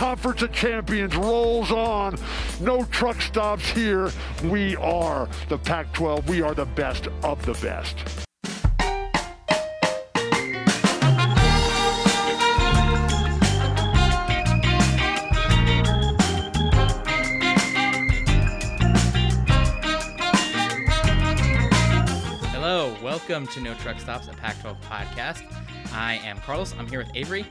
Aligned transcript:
Conference 0.00 0.40
of 0.40 0.50
Champions 0.50 1.14
rolls 1.14 1.70
on. 1.70 2.16
No 2.58 2.84
truck 2.84 3.20
stops 3.20 3.68
here. 3.68 4.10
We 4.44 4.74
are 4.76 5.28
the 5.50 5.58
Pac 5.58 5.92
12. 5.92 6.26
We 6.26 6.40
are 6.40 6.54
the 6.54 6.64
best 6.64 7.08
of 7.22 7.44
the 7.44 7.52
best. 7.52 7.98
Hello, 22.54 22.96
welcome 23.02 23.46
to 23.48 23.60
No 23.60 23.74
Truck 23.74 24.00
Stops, 24.00 24.28
a 24.28 24.32
Pac 24.32 24.58
12 24.62 24.80
podcast. 24.80 25.42
I 25.92 26.14
am 26.24 26.38
Carlos. 26.38 26.74
I'm 26.78 26.88
here 26.88 27.00
with 27.00 27.10
Avery, 27.14 27.44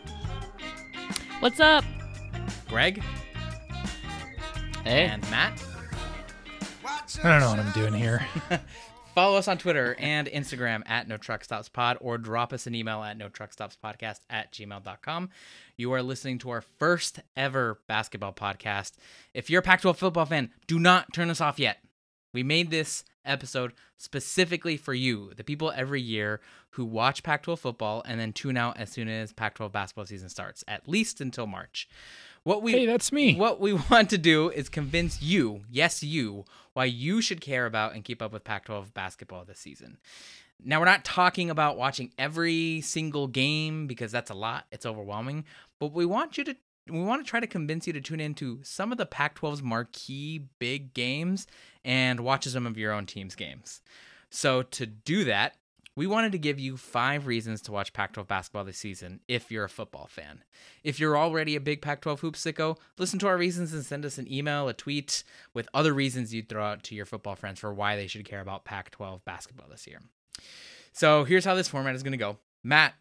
What's 1.41 1.59
up? 1.59 1.85
Greg, 2.69 3.01
Hey. 4.83 5.05
and 5.07 5.21
Matt. 5.29 5.61
I 7.23 7.29
don't 7.31 7.39
know 7.41 7.49
what 7.49 7.59
I'm 7.59 7.71
doing 7.71 7.93
here. 7.93 8.25
Follow 9.15 9.37
us 9.37 9.47
on 9.47 9.57
Twitter 9.57 9.95
and 9.99 10.27
Instagram 10.27 10.83
at 10.87 11.07
No 11.07 11.17
Truck 11.17 11.43
Stops 11.43 11.67
Pod 11.67 11.97
or 11.99 12.17
drop 12.17 12.53
us 12.53 12.67
an 12.67 12.75
email 12.75 13.03
at 13.03 13.17
No 13.17 13.27
Truck 13.27 13.51
Stops 13.51 13.77
Podcast 13.83 14.19
at 14.29 14.53
gmail.com. 14.53 15.29
You 15.75 15.91
are 15.93 16.03
listening 16.03 16.37
to 16.39 16.51
our 16.51 16.61
first 16.61 17.19
ever 17.35 17.79
basketball 17.87 18.33
podcast. 18.33 18.93
If 19.33 19.49
you're 19.49 19.59
a 19.59 19.63
Pac 19.63 19.81
12 19.81 19.97
football 19.97 20.25
fan, 20.27 20.51
do 20.67 20.79
not 20.79 21.11
turn 21.11 21.29
us 21.29 21.41
off 21.41 21.59
yet. 21.59 21.79
We 22.33 22.43
made 22.43 22.69
this 22.69 23.03
episode 23.25 23.73
specifically 23.97 24.77
for 24.77 24.93
you, 24.93 25.31
the 25.35 25.43
people 25.43 25.73
every 25.75 26.01
year 26.01 26.39
who 26.71 26.85
watch 26.85 27.23
Pac 27.23 27.41
12 27.43 27.59
football 27.59 28.03
and 28.05 28.19
then 28.19 28.31
tune 28.31 28.55
out 28.55 28.77
as 28.77 28.91
soon 28.91 29.09
as 29.09 29.33
Pac 29.33 29.55
12 29.55 29.71
basketball 29.73 30.05
season 30.05 30.29
starts, 30.29 30.63
at 30.67 30.87
least 30.87 31.19
until 31.19 31.47
March. 31.47 31.89
What 32.43 32.63
we 32.63 32.71
Hey, 32.71 32.85
that's 32.85 33.11
me. 33.11 33.35
What 33.35 33.59
we 33.59 33.73
want 33.91 34.09
to 34.11 34.17
do 34.17 34.49
is 34.49 34.69
convince 34.69 35.21
you, 35.21 35.61
yes, 35.69 36.03
you, 36.03 36.45
why 36.73 36.85
you 36.85 37.21
should 37.21 37.41
care 37.41 37.65
about 37.65 37.93
and 37.93 38.03
keep 38.03 38.21
up 38.21 38.31
with 38.31 38.43
Pac 38.43 38.65
12 38.65 38.93
basketball 38.93 39.45
this 39.45 39.59
season. 39.59 39.97
Now, 40.63 40.79
we're 40.79 40.85
not 40.85 41.05
talking 41.05 41.49
about 41.49 41.77
watching 41.77 42.11
every 42.17 42.81
single 42.81 43.27
game 43.27 43.87
because 43.87 44.11
that's 44.11 44.29
a 44.29 44.35
lot, 44.35 44.65
it's 44.71 44.85
overwhelming, 44.85 45.45
but 45.79 45.93
we 45.93 46.05
want 46.05 46.37
you 46.37 46.43
to. 46.45 46.55
We 46.89 47.03
want 47.03 47.23
to 47.23 47.29
try 47.29 47.39
to 47.39 47.45
convince 47.45 47.85
you 47.85 47.93
to 47.93 48.01
tune 48.01 48.19
into 48.19 48.61
some 48.63 48.91
of 48.91 48.97
the 48.97 49.05
Pac 49.05 49.39
12's 49.39 49.61
marquee 49.61 50.47
big 50.57 50.95
games 50.95 51.45
and 51.85 52.21
watch 52.21 52.45
some 52.45 52.65
of 52.65 52.79
your 52.79 52.93
own 52.93 53.05
team's 53.05 53.35
games. 53.35 53.81
So, 54.31 54.63
to 54.63 54.87
do 54.87 55.23
that, 55.25 55.55
we 55.99 56.07
wanted 56.07 56.31
to 56.31 56.37
give 56.37 56.61
you 56.61 56.77
five 56.77 57.27
reasons 57.27 57.61
to 57.61 57.73
watch 57.73 57.91
Pac 57.91 58.13
12 58.13 58.25
basketball 58.25 58.63
this 58.63 58.77
season 58.77 59.19
if 59.27 59.51
you're 59.51 59.65
a 59.65 59.69
football 59.69 60.07
fan. 60.09 60.45
If 60.81 60.97
you're 60.97 61.17
already 61.17 61.57
a 61.57 61.59
big 61.59 61.81
Pac 61.81 61.99
12 61.99 62.21
hoops 62.21 62.41
sicko, 62.41 62.77
listen 62.97 63.19
to 63.19 63.27
our 63.27 63.37
reasons 63.37 63.73
and 63.73 63.83
send 63.83 64.05
us 64.05 64.17
an 64.17 64.31
email, 64.31 64.69
a 64.69 64.73
tweet 64.73 65.25
with 65.53 65.67
other 65.73 65.93
reasons 65.93 66.33
you'd 66.33 66.47
throw 66.47 66.63
out 66.63 66.83
to 66.83 66.95
your 66.95 67.05
football 67.05 67.35
friends 67.35 67.59
for 67.59 67.73
why 67.73 67.97
they 67.97 68.07
should 68.07 68.23
care 68.23 68.39
about 68.39 68.63
Pac 68.63 68.91
12 68.91 69.25
basketball 69.25 69.67
this 69.69 69.87
year. 69.87 69.99
So 70.93 71.25
here's 71.25 71.43
how 71.43 71.53
this 71.53 71.67
format 71.67 71.95
is 71.95 72.03
going 72.03 72.13
to 72.13 72.17
go 72.17 72.37
Matt, 72.63 72.93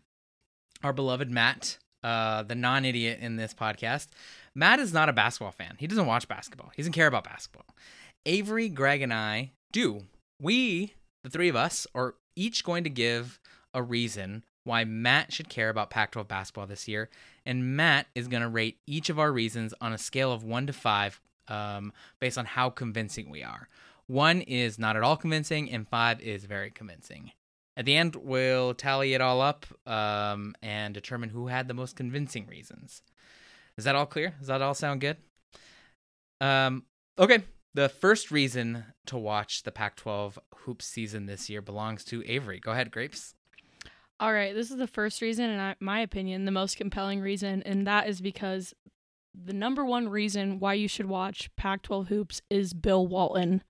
our 0.82 0.92
beloved 0.92 1.30
Matt, 1.30 1.78
uh, 2.02 2.42
the 2.42 2.56
non 2.56 2.84
idiot 2.84 3.20
in 3.22 3.36
this 3.36 3.54
podcast, 3.54 4.08
Matt 4.56 4.80
is 4.80 4.92
not 4.92 5.08
a 5.08 5.12
basketball 5.12 5.52
fan. 5.52 5.76
He 5.78 5.86
doesn't 5.86 6.06
watch 6.06 6.26
basketball, 6.26 6.72
he 6.74 6.82
doesn't 6.82 6.94
care 6.94 7.06
about 7.06 7.22
basketball. 7.22 7.66
Avery, 8.26 8.68
Greg, 8.68 9.02
and 9.02 9.14
I 9.14 9.52
do. 9.70 10.00
We, 10.42 10.94
the 11.22 11.30
three 11.30 11.48
of 11.48 11.54
us, 11.54 11.86
are 11.94 12.16
each 12.38 12.64
going 12.64 12.84
to 12.84 12.90
give 12.90 13.40
a 13.74 13.82
reason 13.82 14.44
why 14.64 14.84
Matt 14.84 15.32
should 15.32 15.48
care 15.48 15.70
about 15.70 15.90
Pac 15.90 16.12
12 16.12 16.28
basketball 16.28 16.66
this 16.66 16.86
year. 16.86 17.08
And 17.44 17.76
Matt 17.76 18.06
is 18.14 18.28
going 18.28 18.42
to 18.42 18.48
rate 18.48 18.78
each 18.86 19.08
of 19.08 19.18
our 19.18 19.32
reasons 19.32 19.74
on 19.80 19.92
a 19.92 19.98
scale 19.98 20.30
of 20.30 20.44
one 20.44 20.66
to 20.66 20.72
five 20.72 21.20
um, 21.48 21.92
based 22.20 22.38
on 22.38 22.44
how 22.44 22.70
convincing 22.70 23.30
we 23.30 23.42
are. 23.42 23.68
One 24.06 24.40
is 24.42 24.78
not 24.78 24.96
at 24.96 25.02
all 25.02 25.16
convincing, 25.16 25.70
and 25.70 25.88
five 25.88 26.20
is 26.20 26.44
very 26.44 26.70
convincing. 26.70 27.32
At 27.76 27.84
the 27.84 27.96
end, 27.96 28.16
we'll 28.16 28.74
tally 28.74 29.14
it 29.14 29.20
all 29.20 29.40
up 29.40 29.66
um, 29.86 30.54
and 30.62 30.94
determine 30.94 31.30
who 31.30 31.46
had 31.46 31.68
the 31.68 31.74
most 31.74 31.96
convincing 31.96 32.46
reasons. 32.46 33.02
Is 33.76 33.84
that 33.84 33.94
all 33.94 34.06
clear? 34.06 34.34
Does 34.38 34.48
that 34.48 34.62
all 34.62 34.74
sound 34.74 35.00
good? 35.00 35.16
Um, 36.40 36.84
okay. 37.18 37.42
The 37.74 37.88
first 37.88 38.30
reason 38.30 38.84
to 39.06 39.16
watch 39.16 39.62
the 39.62 39.70
Pac 39.70 39.96
12 39.96 40.38
hoops 40.64 40.86
season 40.86 41.26
this 41.26 41.48
year 41.48 41.62
belongs 41.62 42.04
to 42.06 42.24
Avery. 42.26 42.58
Go 42.60 42.72
ahead, 42.72 42.90
Grapes. 42.90 43.34
All 44.20 44.32
right, 44.32 44.54
this 44.54 44.70
is 44.70 44.78
the 44.78 44.88
first 44.88 45.22
reason, 45.22 45.48
and 45.48 45.76
my 45.78 46.00
opinion, 46.00 46.44
the 46.44 46.50
most 46.50 46.76
compelling 46.76 47.20
reason, 47.20 47.62
and 47.62 47.86
that 47.86 48.08
is 48.08 48.20
because 48.20 48.74
the 49.32 49.52
number 49.52 49.84
one 49.84 50.08
reason 50.08 50.58
why 50.58 50.74
you 50.74 50.88
should 50.88 51.06
watch 51.06 51.54
Pac 51.54 51.82
12 51.82 52.08
hoops 52.08 52.42
is 52.50 52.74
Bill 52.74 53.06
Walton. 53.06 53.62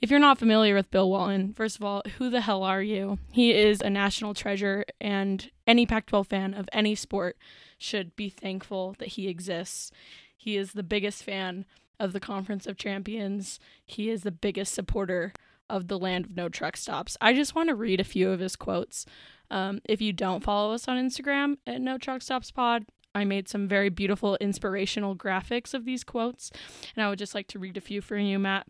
If 0.00 0.10
you're 0.10 0.20
not 0.20 0.38
familiar 0.38 0.76
with 0.76 0.92
Bill 0.92 1.10
Walton, 1.10 1.52
first 1.52 1.76
of 1.76 1.82
all, 1.82 2.02
who 2.18 2.30
the 2.30 2.42
hell 2.42 2.62
are 2.62 2.82
you? 2.82 3.18
He 3.32 3.52
is 3.52 3.80
a 3.80 3.90
national 3.90 4.34
treasure, 4.34 4.84
and 5.00 5.50
any 5.66 5.86
Pac 5.86 6.06
12 6.06 6.28
fan 6.28 6.54
of 6.54 6.68
any 6.72 6.94
sport 6.94 7.36
should 7.76 8.14
be 8.14 8.28
thankful 8.28 8.94
that 8.98 9.08
he 9.08 9.26
exists. 9.26 9.90
He 10.36 10.56
is 10.56 10.72
the 10.72 10.84
biggest 10.84 11.24
fan 11.24 11.66
of 12.00 12.12
the 12.12 12.18
Conference 12.20 12.66
of 12.66 12.76
Champions, 12.76 13.60
he 13.84 14.10
is 14.10 14.22
the 14.22 14.32
biggest 14.32 14.74
supporter 14.74 15.32
of 15.68 15.86
the 15.86 15.98
land 15.98 16.24
of 16.24 16.36
no 16.36 16.48
truck 16.48 16.76
stops. 16.76 17.16
I 17.20 17.32
just 17.32 17.54
want 17.54 17.68
to 17.68 17.76
read 17.76 18.00
a 18.00 18.04
few 18.04 18.30
of 18.30 18.40
his 18.40 18.56
quotes. 18.56 19.06
Um, 19.50 19.80
if 19.84 20.00
you 20.00 20.12
don't 20.12 20.42
follow 20.42 20.72
us 20.72 20.88
on 20.88 20.96
Instagram 20.96 21.58
at 21.66 21.80
No 21.80 21.98
Truck 21.98 22.22
Stops 22.22 22.50
Pod, 22.50 22.86
I 23.14 23.24
made 23.24 23.48
some 23.48 23.66
very 23.68 23.88
beautiful 23.88 24.36
inspirational 24.40 25.16
graphics 25.16 25.74
of 25.74 25.84
these 25.84 26.04
quotes, 26.04 26.50
and 26.94 27.04
I 27.04 27.08
would 27.08 27.18
just 27.18 27.34
like 27.34 27.48
to 27.48 27.58
read 27.58 27.76
a 27.76 27.80
few 27.80 28.00
for 28.00 28.16
you, 28.16 28.38
Matt. 28.38 28.66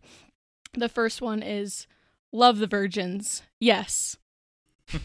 The 0.73 0.89
first 0.89 1.21
one 1.23 1.43
is 1.43 1.87
Love 2.33 2.59
the 2.59 2.67
virgins. 2.67 3.43
Yes. 3.59 4.17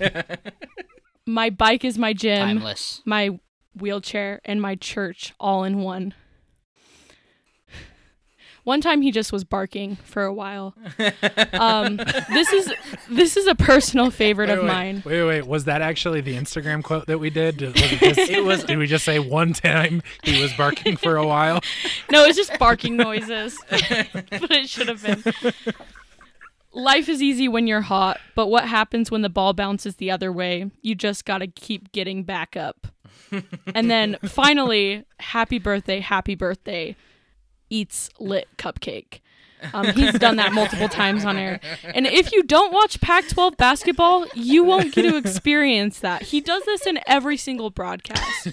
My 1.28 1.50
bike 1.50 1.84
is 1.84 1.98
my 1.98 2.14
gym, 2.14 2.38
Timeless. 2.38 3.02
my 3.04 3.40
wheelchair, 3.76 4.42
and 4.46 4.62
my 4.62 4.76
church 4.76 5.34
all 5.40 5.64
in 5.64 5.80
one. 5.80 6.14
One 8.66 8.82
time 8.82 9.02
he 9.04 9.12
just 9.12 9.32
was 9.32 9.44
barking 9.44 9.96
for 9.98 10.24
a 10.24 10.34
while. 10.34 10.76
Um, 11.54 11.98
this 11.98 12.52
is 12.52 12.74
this 13.10 13.38
is 13.38 13.46
a 13.46 13.54
personal 13.56 14.10
favorite 14.10 14.50
Wait, 14.50 14.58
of 14.58 14.64
wait, 14.64 14.68
mine. 14.68 15.04
Wait, 15.06 15.24
wait. 15.24 15.48
Was 15.48 15.66
that 15.66 15.82
actually 15.84 16.22
the 16.22 16.36
Instagram 16.36 16.84
quote 16.84 17.06
that 17.06 17.20
we 17.20 17.30
did? 17.30 17.62
Was 17.62 17.74
it, 17.76 18.00
just, 18.16 18.20
It 18.32 18.44
was- 18.44 18.64
Did 18.64 18.78
we 18.80 18.88
just 18.88 19.06
say 19.06 19.20
one 19.20 19.54
time 19.54 20.02
he 20.24 20.42
was 20.42 20.52
barking 20.54 20.98
for 20.98 21.16
a 21.16 21.26
while? 21.26 21.62
No, 22.12 22.26
it's 22.26 22.36
just 22.38 22.58
barking 22.58 22.98
noises. 22.98 23.58
but 23.70 24.52
it 24.52 24.68
should 24.68 24.88
have 24.88 25.02
been. 25.04 25.24
Life 26.74 27.08
is 27.08 27.22
easy 27.22 27.48
when 27.48 27.68
you're 27.68 27.82
hot, 27.82 28.20
but 28.36 28.48
what 28.48 28.68
happens 28.68 29.10
when 29.10 29.22
the 29.22 29.30
ball 29.30 29.54
bounces 29.54 29.96
the 29.96 30.12
other 30.12 30.32
way? 30.32 30.72
You 30.82 30.94
just 30.96 31.24
got 31.24 31.38
to 31.38 31.48
keep 31.48 31.92
getting 31.94 32.24
back 32.24 32.58
up. 32.58 32.88
and 33.74 33.90
then 33.90 34.18
finally, 34.26 35.06
happy 35.20 35.58
birthday, 35.60 36.00
happy 36.02 36.36
birthday, 36.36 36.96
eats 37.70 38.10
lit 38.20 38.48
cupcake. 38.58 39.22
Um, 39.74 39.88
he's 39.94 40.14
done 40.20 40.36
that 40.36 40.54
multiple 40.54 40.90
times 40.90 41.26
on 41.26 41.38
air. 41.38 41.60
And 41.84 42.06
if 42.06 42.32
you 42.32 42.44
don't 42.44 42.74
watch 42.74 43.02
Pac 43.02 43.28
12 43.30 43.58
basketball, 43.58 44.26
you 44.36 44.64
won't 44.64 44.94
get 44.94 45.04
to 45.04 45.18
experience 45.18 46.00
that. 46.00 46.24
He 46.24 46.42
does 46.42 46.64
this 46.66 46.86
in 46.86 47.00
every 47.08 47.38
single 47.38 47.70
broadcast. 47.70 48.50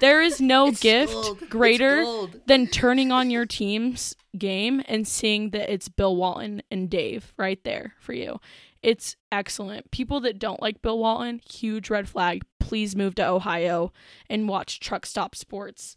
There 0.00 0.20
is 0.22 0.40
no 0.40 0.70
gift 0.72 1.48
greater 1.48 2.26
than 2.46 2.66
turning 2.66 3.12
on 3.12 3.30
your 3.30 3.46
team's 3.46 4.16
game 4.36 4.82
and 4.86 5.06
seeing 5.06 5.50
that 5.50 5.72
it's 5.72 5.88
Bill 5.88 6.16
Walton 6.16 6.62
and 6.70 6.90
Dave 6.90 7.32
right 7.36 7.62
there 7.64 7.94
for 8.00 8.12
you. 8.12 8.40
It's 8.82 9.16
excellent. 9.30 9.90
People 9.90 10.20
that 10.20 10.38
don't 10.38 10.62
like 10.62 10.80
Bill 10.82 10.98
Walton, 10.98 11.40
huge 11.48 11.90
red 11.90 12.08
flag. 12.08 12.42
Please 12.58 12.96
move 12.96 13.14
to 13.16 13.28
Ohio 13.28 13.92
and 14.28 14.48
watch 14.48 14.80
Truck 14.80 15.04
Stop 15.04 15.34
Sports. 15.34 15.96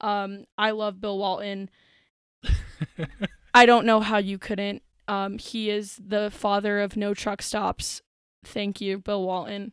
Um, 0.00 0.44
I 0.58 0.72
love 0.72 1.00
Bill 1.00 1.18
Walton. 1.18 1.70
I 3.54 3.66
don't 3.66 3.86
know 3.86 4.00
how 4.00 4.18
you 4.18 4.38
couldn't. 4.38 4.82
Um, 5.08 5.38
he 5.38 5.70
is 5.70 6.00
the 6.04 6.30
father 6.30 6.80
of 6.80 6.96
no 6.96 7.14
truck 7.14 7.40
stops. 7.42 8.02
Thank 8.44 8.80
you, 8.80 8.98
Bill 8.98 9.22
Walton. 9.22 9.72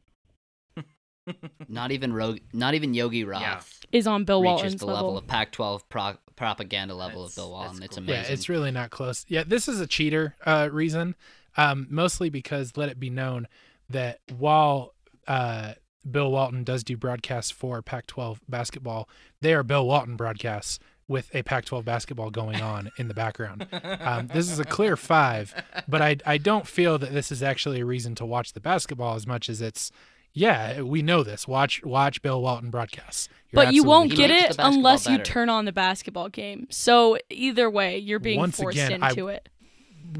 Not 1.69 1.91
even 1.91 2.11
Ro- 2.11 2.35
not 2.51 2.73
even 2.73 2.93
Yogi 2.93 3.23
Roth 3.23 3.79
Is 3.93 4.07
on 4.07 4.25
Bill 4.25 4.41
reaches 4.41 4.53
Walton's 4.55 4.75
the 4.81 4.85
level 4.87 5.17
of 5.17 5.25
Pac-12 5.25 5.81
pro- 5.87 6.17
propaganda 6.35 6.93
level 6.95 7.23
of 7.23 7.33
Bill 7.33 7.49
Walton. 7.49 7.75
that's 7.79 7.85
It's 7.85 7.95
cool. 7.95 8.03
amazing. 8.03 8.23
Yeah, 8.25 8.33
it's 8.33 8.49
really 8.49 8.71
not 8.71 8.89
close. 8.89 9.25
Yeah, 9.29 9.43
this 9.47 9.69
is 9.69 9.79
a 9.79 9.87
cheater 9.87 10.35
uh, 10.45 10.67
reason, 10.71 11.15
um, 11.55 11.87
mostly 11.89 12.29
because 12.29 12.75
let 12.75 12.89
it 12.89 12.99
be 12.99 13.09
known 13.09 13.47
that 13.89 14.19
while 14.37 14.93
uh, 15.25 15.73
Bill 16.09 16.29
Walton 16.29 16.65
does 16.65 16.83
do 16.83 16.97
broadcasts 16.97 17.51
for 17.51 17.81
Pac-12 17.81 18.39
basketball, 18.49 19.07
they 19.39 19.53
are 19.53 19.63
Bill 19.63 19.87
Walton 19.87 20.17
broadcasts 20.17 20.77
with 21.13 21.33
a 21.35 21.43
Pac-12 21.43 21.85
basketball 21.85 22.29
going 22.31 22.59
on 22.61 22.91
in 22.97 23.07
the 23.07 23.13
background. 23.13 23.67
Um, 24.03 24.27
this 24.27 24.51
is 24.51 24.59
a 24.59 24.65
clear 24.65 24.97
five, 24.97 25.53
but 25.87 26.01
I 26.01 26.17
I 26.25 26.37
don't 26.37 26.67
feel 26.67 26.97
that 26.97 27.13
this 27.13 27.31
is 27.31 27.41
actually 27.41 27.79
a 27.81 27.85
reason 27.85 28.15
to 28.15 28.25
watch 28.25 28.51
the 28.53 28.59
basketball 28.59 29.15
as 29.15 29.25
much 29.25 29.47
as 29.49 29.61
it's 29.61 29.91
Yeah, 30.33 30.81
we 30.81 31.01
know 31.01 31.23
this. 31.23 31.47
Watch 31.47 31.83
watch 31.85 32.21
Bill 32.21 32.41
Walton 32.41 32.69
broadcasts. 32.69 33.29
You're 33.51 33.63
But 33.65 33.73
you 33.73 33.83
won't 33.83 34.09
get 34.11 34.29
makes 34.29 34.31
the 34.31 34.35
it 34.35 34.57
basketball 34.57 34.73
unless 34.73 35.05
you 35.05 35.17
better. 35.19 35.23
turn 35.31 35.49
on 35.49 35.65
the 35.65 35.71
basketball 35.71 36.29
game. 36.29 36.67
So 36.69 37.17
either 37.29 37.69
way, 37.69 37.97
you're 37.99 38.19
being 38.19 38.39
Once 38.39 38.57
forced 38.57 38.77
again, 38.77 39.01
I- 39.03 39.09
into 39.09 39.27
it. 39.29 39.47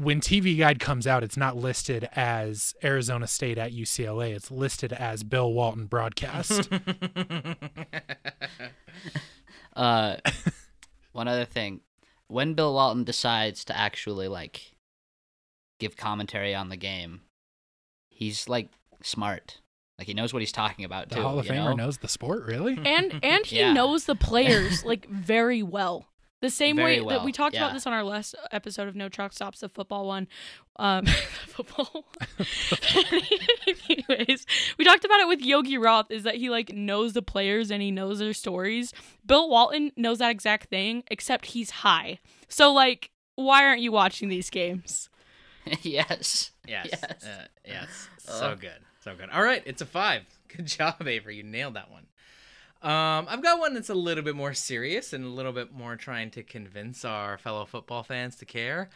when 0.00 0.20
TV 0.20 0.56
Guide 0.56 0.78
comes 0.80 1.06
out, 1.06 1.22
it's 1.24 1.36
not 1.36 1.56
listed 1.56 2.08
as 2.16 2.74
Arizona 2.82 3.26
State 3.26 3.58
at 3.58 3.72
UCLA. 3.72 4.34
It's 4.34 4.50
listed 4.50 4.92
as 4.92 5.22
Bill 5.24 5.52
Walton 5.52 5.86
broadcast. 5.86 6.68
Uh, 9.76 10.16
one 11.14 11.28
other 11.28 11.44
thing, 11.46 11.80
when 12.28 12.54
Bill 12.54 12.74
Walton 12.74 13.04
decides 13.04 13.64
to 13.66 13.76
actually 13.76 14.28
like 14.28 14.74
give 15.80 15.96
commentary 15.96 16.54
on 16.54 16.68
the 16.68 16.76
game, 16.76 17.22
he's 18.08 18.48
like 18.48 18.68
smart. 19.02 19.60
Like 19.98 20.08
he 20.08 20.14
knows 20.14 20.32
what 20.32 20.42
he's 20.42 20.52
talking 20.52 20.84
about 20.84 21.08
the 21.08 21.16
too. 21.16 21.22
Hall 21.22 21.38
of 21.38 21.46
you 21.46 21.52
Famer 21.52 21.56
know? 21.70 21.72
knows 21.74 21.98
the 21.98 22.08
sport, 22.08 22.44
really? 22.46 22.76
And 22.84 23.20
and 23.22 23.46
he 23.46 23.56
Yeah. 23.60 23.72
knows 23.72 24.04
the 24.06 24.16
players 24.16 24.84
like 24.84 25.08
very 25.08 25.62
well. 25.62 26.06
The 26.44 26.50
same 26.50 26.76
Very 26.76 27.00
way 27.00 27.14
that 27.14 27.24
we 27.24 27.28
well, 27.28 27.32
talked 27.32 27.56
about 27.56 27.72
this 27.72 27.86
on 27.86 27.94
our 27.94 28.04
last 28.04 28.34
episode 28.52 28.86
of 28.86 28.94
No 28.94 29.08
Truck 29.08 29.32
Stops, 29.32 29.60
the 29.60 29.70
football 29.70 30.06
one. 30.06 30.28
Um, 30.76 31.06
football. 31.46 32.04
Anyways, 33.88 34.44
we 34.76 34.84
talked 34.84 35.06
about 35.06 35.20
it 35.20 35.28
with 35.28 35.40
Yogi 35.40 35.78
Roth. 35.78 36.10
Is 36.10 36.24
that 36.24 36.34
he 36.34 36.50
like 36.50 36.70
knows 36.74 37.14
the 37.14 37.22
players 37.22 37.70
and 37.70 37.80
he 37.80 37.90
knows 37.90 38.18
their 38.18 38.34
stories. 38.34 38.92
Bill 39.24 39.48
Walton 39.48 39.90
knows 39.96 40.18
that 40.18 40.32
exact 40.32 40.68
thing, 40.68 41.02
except 41.10 41.46
he's 41.46 41.70
high. 41.70 42.18
So 42.48 42.74
like, 42.74 43.10
why 43.36 43.64
aren't 43.64 43.80
you 43.80 43.90
watching 43.90 44.28
these 44.28 44.50
games? 44.50 45.08
yes. 45.80 46.50
Yes. 46.68 46.88
Yes. 46.92 47.24
Uh, 47.24 47.44
yes. 47.64 48.08
So 48.18 48.32
Uh. 48.48 48.54
good. 48.56 48.80
So 49.00 49.16
good. 49.16 49.30
All 49.30 49.42
right. 49.42 49.62
It's 49.64 49.80
a 49.80 49.86
five. 49.86 50.24
Good 50.54 50.66
job, 50.66 50.96
Avery. 51.06 51.36
You 51.36 51.42
nailed 51.42 51.72
that 51.74 51.90
one. 51.90 52.04
Um, 52.84 53.26
I've 53.30 53.42
got 53.42 53.58
one 53.58 53.72
that's 53.72 53.88
a 53.88 53.94
little 53.94 54.22
bit 54.22 54.36
more 54.36 54.52
serious 54.52 55.14
and 55.14 55.24
a 55.24 55.28
little 55.28 55.52
bit 55.52 55.72
more 55.72 55.96
trying 55.96 56.30
to 56.32 56.42
convince 56.42 57.02
our 57.02 57.38
fellow 57.38 57.64
football 57.64 58.02
fans 58.02 58.36
to 58.36 58.44
care. 58.44 58.90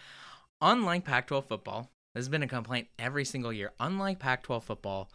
Unlike 0.61 1.07
Pac 1.07 1.27
12 1.29 1.47
football, 1.47 1.91
there's 2.13 2.29
been 2.29 2.43
a 2.43 2.49
complaint 2.49 2.89
every 2.99 3.25
single 3.25 3.51
year. 3.51 3.73
Unlike 3.81 4.19
Pac 4.19 4.43
12 4.43 4.63
football, 4.63 5.11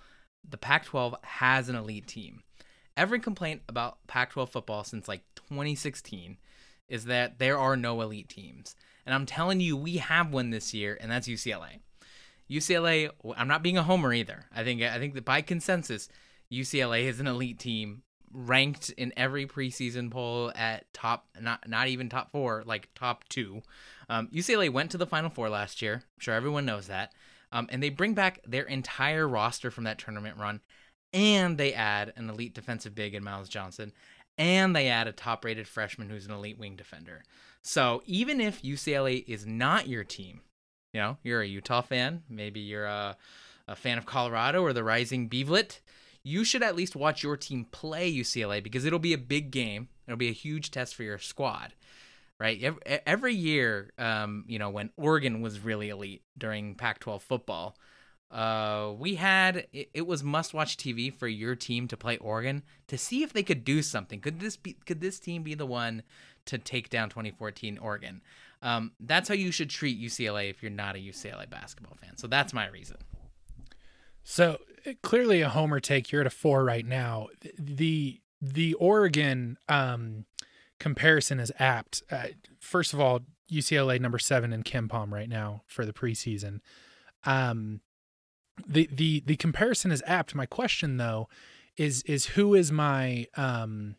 the 0.50 0.58
Pac 0.58 0.86
12 0.86 1.16
has 1.22 1.70
an 1.70 1.76
elite 1.76 2.08
team. 2.08 2.42
Every 2.98 3.20
complaint 3.20 3.62
about 3.70 4.00
Pac 4.08 4.32
12 4.32 4.50
football 4.50 4.84
since 4.84 5.08
like 5.08 5.22
2016 5.36 6.38
is 6.90 7.06
that 7.06 7.38
there 7.38 7.60
are 7.60 7.78
no 7.78 8.02
elite 8.02 8.30
teams. 8.30 8.76
And 9.06 9.14
I'm 9.14 9.28
telling 9.28 9.60
you, 9.60 9.78
we 9.78 9.98
have 9.98 10.34
one 10.34 10.50
this 10.50 10.74
year, 10.74 10.98
and 11.00 11.12
that's 11.12 11.28
UCLA. 11.28 11.80
UCLA, 12.50 13.12
I'm 13.38 13.48
not 13.48 13.62
being 13.62 13.78
a 13.78 13.84
homer 13.84 14.14
either. 14.14 14.46
I 14.52 14.64
think 14.64 14.82
I 14.82 14.98
think 14.98 15.14
that 15.14 15.26
by 15.26 15.42
consensus, 15.42 16.10
UCLA 16.52 17.04
is 17.04 17.20
an 17.20 17.28
elite 17.28 17.60
team 17.60 18.02
ranked 18.34 18.90
in 18.92 19.14
every 19.16 19.46
preseason 19.46 20.12
poll 20.12 20.52
at 20.56 20.92
top 20.94 21.28
not 21.40 21.68
not 21.68 21.88
even 21.88 22.10
top 22.10 22.32
4, 22.32 22.64
like 22.66 22.90
top 22.96 23.28
2. 23.30 23.62
Um, 24.10 24.28
UCLA 24.28 24.72
went 24.72 24.92
to 24.92 24.98
the 24.98 25.08
final 25.08 25.30
4 25.30 25.50
last 25.50 25.82
year. 25.82 25.96
I'm 25.96 26.20
sure 26.20 26.34
everyone 26.34 26.66
knows 26.66 26.88
that. 26.88 27.14
Um, 27.52 27.68
and 27.72 27.84
they 27.84 27.90
bring 27.90 28.14
back 28.14 28.40
their 28.46 28.64
entire 28.64 29.28
roster 29.28 29.70
from 29.70 29.84
that 29.84 30.00
tournament 30.00 30.38
run 30.38 30.62
and 31.14 31.58
they 31.58 31.74
add 31.74 32.12
an 32.16 32.30
elite 32.30 32.56
defensive 32.56 32.96
big 32.96 33.14
in 33.14 33.24
Myles 33.24 33.48
Johnson 33.48 33.94
and 34.38 34.76
they 34.76 34.88
add 34.88 35.08
a 35.08 35.12
top-rated 35.12 35.68
freshman 35.68 36.10
who's 36.10 36.26
an 36.26 36.34
elite 36.34 36.58
wing 36.58 36.76
defender. 36.76 37.24
So, 37.62 38.02
even 38.06 38.42
if 38.42 38.64
UCLA 38.64 39.24
is 39.28 39.46
not 39.46 39.88
your 39.88 40.04
team, 40.04 40.42
you 40.92 41.00
know, 41.00 41.18
you're 41.24 41.42
a 41.42 41.48
Utah 41.48 41.82
fan, 41.82 42.24
maybe 42.30 42.60
you're 42.60 42.86
a, 42.86 43.16
a 43.68 43.76
fan 43.76 43.98
of 43.98 44.06
Colorado 44.06 44.62
or 44.62 44.74
the 44.74 44.84
Rising 44.84 45.30
Beavlet, 45.30 45.80
you 46.24 46.44
should 46.44 46.64
at 46.64 46.76
least 46.76 46.96
watch 46.96 47.22
your 47.22 47.38
team 47.38 47.66
play 47.72 48.12
UCLA 48.12 48.64
because 48.64 48.86
it'll 48.86 49.00
be 49.00 49.14
a 49.14 49.18
big 49.18 49.52
game. 49.52 49.90
It'll 50.08 50.18
be 50.18 50.30
a 50.30 50.34
huge 50.34 50.72
test 50.72 50.96
for 50.96 51.04
your 51.04 51.20
squad, 51.20 51.74
right? 52.40 52.62
Every, 53.06 53.36
year, 53.36 53.92
um, 53.98 54.46
you 54.48 54.58
know, 54.58 54.70
when 54.70 54.90
Oregon 54.96 55.42
was 55.42 55.60
really 55.60 55.90
elite 55.90 56.24
during 56.38 56.76
Pac-12 56.76 57.22
football, 57.22 57.78
uh, 58.32 58.94
we 58.98 59.16
had 59.16 59.68
it, 59.72 60.08
was 60.08 60.24
must-watch 60.24 60.78
TV 60.78 61.14
for 61.14 61.28
your 61.28 61.56
team 61.56 61.88
to 61.88 61.96
play 61.96 62.18
Oregon 62.18 62.64
to 62.88 62.98
see 62.98 63.22
if 63.22 63.32
they 63.32 63.44
could 63.44 63.64
do 63.64 63.84
something. 63.84 64.22
Could 64.22 64.40
this 64.40 64.58
be? 64.58 64.74
Could 64.88 65.02
this 65.02 65.20
team 65.20 65.44
be 65.44 65.54
the 65.54 65.68
one 65.68 66.02
to 66.46 66.58
take 66.58 66.90
down 66.90 67.10
2014 67.10 67.78
Oregon? 67.78 68.24
Um, 68.64 68.94
that's 69.00 69.28
how 69.30 69.36
you 69.36 69.52
should 69.52 69.70
treat 69.70 70.02
UCLA 70.02 70.50
if 70.50 70.64
you're 70.64 70.72
not 70.72 70.96
a 70.96 71.00
UCLA 71.00 71.48
basketball 71.48 71.96
fan. 72.02 72.18
So 72.18 72.26
that's 72.26 72.54
my 72.54 72.68
reason. 72.70 72.98
So 74.24 74.58
clearly 75.02 75.42
a 75.42 75.50
homer 75.50 75.80
take. 75.80 76.12
You're 76.12 76.22
at 76.22 76.28
a 76.28 76.32
four 76.32 76.64
right 76.64 76.86
now. 76.86 77.28
The 77.58 78.20
the 78.42 78.74
Oregon 78.76 79.58
um, 79.70 80.26
comparison 80.80 81.40
is 81.40 81.52
apt. 81.60 82.04
Uh, 82.12 82.28
first 82.60 82.94
of 82.94 83.00
all, 83.00 83.22
UCLA 83.52 84.00
number 84.00 84.20
seven 84.20 84.52
in 84.52 84.64
KenPom 84.64 85.12
right 85.12 85.30
now 85.30 85.62
for 85.68 85.86
the 85.86 85.94
preseason. 85.94 86.60
Um, 87.26 87.82
the 88.68 88.90
the 88.92 89.24
the 89.26 89.36
comparison 89.36 89.92
is 89.92 90.04
apt. 90.06 90.36
My 90.36 90.46
question 90.46 90.98
though 90.98 91.28
is 91.78 92.04
is 92.04 92.28
who 92.28 92.54
is 92.54 92.72
my 92.72 93.28
um 93.36 93.96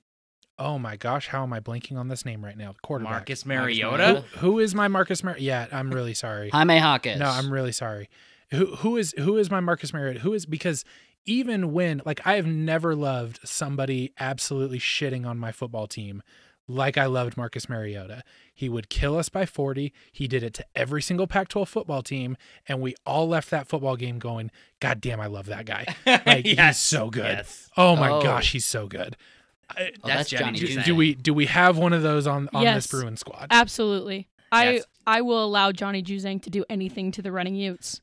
oh 0.58 0.78
my 0.78 0.94
gosh 0.96 1.26
how 1.26 1.42
am 1.42 1.52
I 1.52 1.58
blanking 1.58 1.96
on 1.96 2.08
this 2.08 2.24
name 2.24 2.44
right 2.44 2.56
now? 2.56 2.72
The 2.72 2.78
quarterback 2.82 3.10
Marcus 3.10 3.44
Marcus 3.44 3.46
Mariota. 3.46 3.96
Mariota. 3.96 4.26
Who 4.38 4.58
is 4.60 4.74
my 4.74 4.88
Marcus 4.88 5.24
Mar? 5.24 5.36
Yeah, 5.38 5.66
I'm 5.72 5.90
really 5.90 6.14
sorry. 6.14 6.50
Jaime 6.50 6.78
Hawkins. 6.78 7.18
No, 7.18 7.28
I'm 7.28 7.52
really 7.52 7.72
sorry. 7.72 8.08
Who 8.54 8.76
who 8.76 8.96
is 8.96 9.14
who 9.18 9.36
is 9.36 9.50
my 9.50 9.60
Marcus 9.60 9.92
Mariota? 9.92 10.20
Who 10.20 10.32
is 10.32 10.46
because 10.46 10.84
even 11.26 11.72
when 11.72 12.02
like 12.04 12.20
I 12.26 12.34
have 12.34 12.46
never 12.46 12.94
loved 12.94 13.40
somebody 13.44 14.12
absolutely 14.18 14.78
shitting 14.78 15.26
on 15.26 15.38
my 15.38 15.52
football 15.52 15.86
team 15.86 16.22
like 16.66 16.96
I 16.96 17.04
loved 17.06 17.36
Marcus 17.36 17.68
Mariota. 17.68 18.22
He 18.54 18.68
would 18.70 18.88
kill 18.88 19.18
us 19.18 19.28
by 19.28 19.44
40. 19.44 19.92
He 20.12 20.26
did 20.26 20.42
it 20.42 20.54
to 20.54 20.64
every 20.74 21.02
single 21.02 21.26
Pac-12 21.26 21.68
football 21.68 22.02
team 22.02 22.36
and 22.66 22.80
we 22.80 22.94
all 23.04 23.28
left 23.28 23.50
that 23.50 23.68
football 23.68 23.96
game 23.96 24.18
going, 24.18 24.50
god 24.80 25.00
damn 25.02 25.20
I 25.20 25.26
love 25.26 25.46
that 25.46 25.66
guy. 25.66 25.86
Like 26.26 26.44
he's 26.46 26.78
so 26.78 27.10
good. 27.10 27.24
yes. 27.38 27.68
Oh 27.76 27.96
my 27.96 28.10
Oh. 28.10 28.22
gosh, 28.22 28.52
he's 28.52 28.64
so 28.66 28.86
good. 28.86 29.16
I- 29.70 29.92
Oh, 30.02 30.08
That's 30.08 30.30
that's, 30.30 30.30
Johnny 30.30 30.58
Johnny. 30.58 30.74
Do, 30.76 30.82
do 30.82 30.94
we 30.96 31.14
do 31.14 31.34
we 31.34 31.46
have 31.46 31.76
one 31.78 31.92
of 31.92 32.02
those 32.02 32.26
on 32.26 32.48
on 32.54 32.62
Yes. 32.62 32.84
this 32.84 32.86
Bruin 33.00 33.16
squad? 33.16 33.48
Absolutely. 33.50 34.28
I 34.52 34.72
Yes. 34.74 34.84
I 35.06 35.20
will 35.22 35.44
allow 35.44 35.72
Johnny 35.72 36.02
Juzang 36.02 36.42
to 36.42 36.50
do 36.50 36.64
anything 36.70 37.10
to 37.12 37.22
the 37.22 37.32
running 37.32 37.56
Utes. 37.56 38.00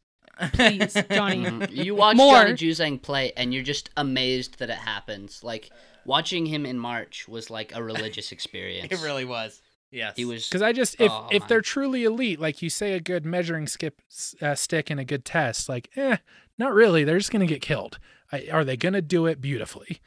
Please, 0.54 0.94
Johnny. 1.12 1.38
Mhm. 1.46 1.70
You 1.86 1.96
watch 1.96 2.18
More. 2.18 2.44
Johnny 2.44 2.54
Juzang 2.54 3.02
play, 3.02 3.32
and 3.38 3.54
you're 3.54 3.64
just 3.64 3.90
amazed 3.98 4.60
that 4.60 4.70
it 4.70 4.78
happens. 4.78 5.44
Like 5.44 5.70
watching 6.06 6.46
him 6.46 6.66
in 6.66 6.80
March 6.80 7.28
was 7.28 7.50
like 7.50 7.76
a 7.76 7.84
religious 7.84 8.32
experience. 8.36 8.88
It 8.92 9.02
really 9.02 9.26
was. 9.26 9.62
Yes. 9.92 10.14
He 10.16 10.24
was. 10.26 10.48
Because 10.48 10.62
I 10.62 10.72
just 10.72 10.96
if 11.00 11.12
Oh, 11.12 11.28
if 11.32 11.42
my. 11.42 11.48
they're 11.48 11.62
truly 11.62 12.06
elite, 12.06 12.40
like 12.40 12.62
you 12.62 12.70
say, 12.70 12.94
a 12.94 13.00
good 13.00 13.26
measuring 13.26 13.68
skip 13.68 14.02
uh, 14.42 14.56
stick 14.56 14.90
and 14.90 15.00
a 15.00 15.06
good 15.06 15.26
test, 15.26 15.68
like 15.68 15.90
eh, 15.96 16.18
not 16.58 16.74
really. 16.74 17.04
They're 17.04 17.18
just 17.18 17.32
gonna 17.32 17.46
get 17.46 17.62
killed. 17.62 18.00
I, 18.32 18.48
are 18.52 18.64
they 18.64 18.78
gonna 18.78 19.02
do 19.02 19.26
it 19.26 19.42
beautifully? 19.42 20.00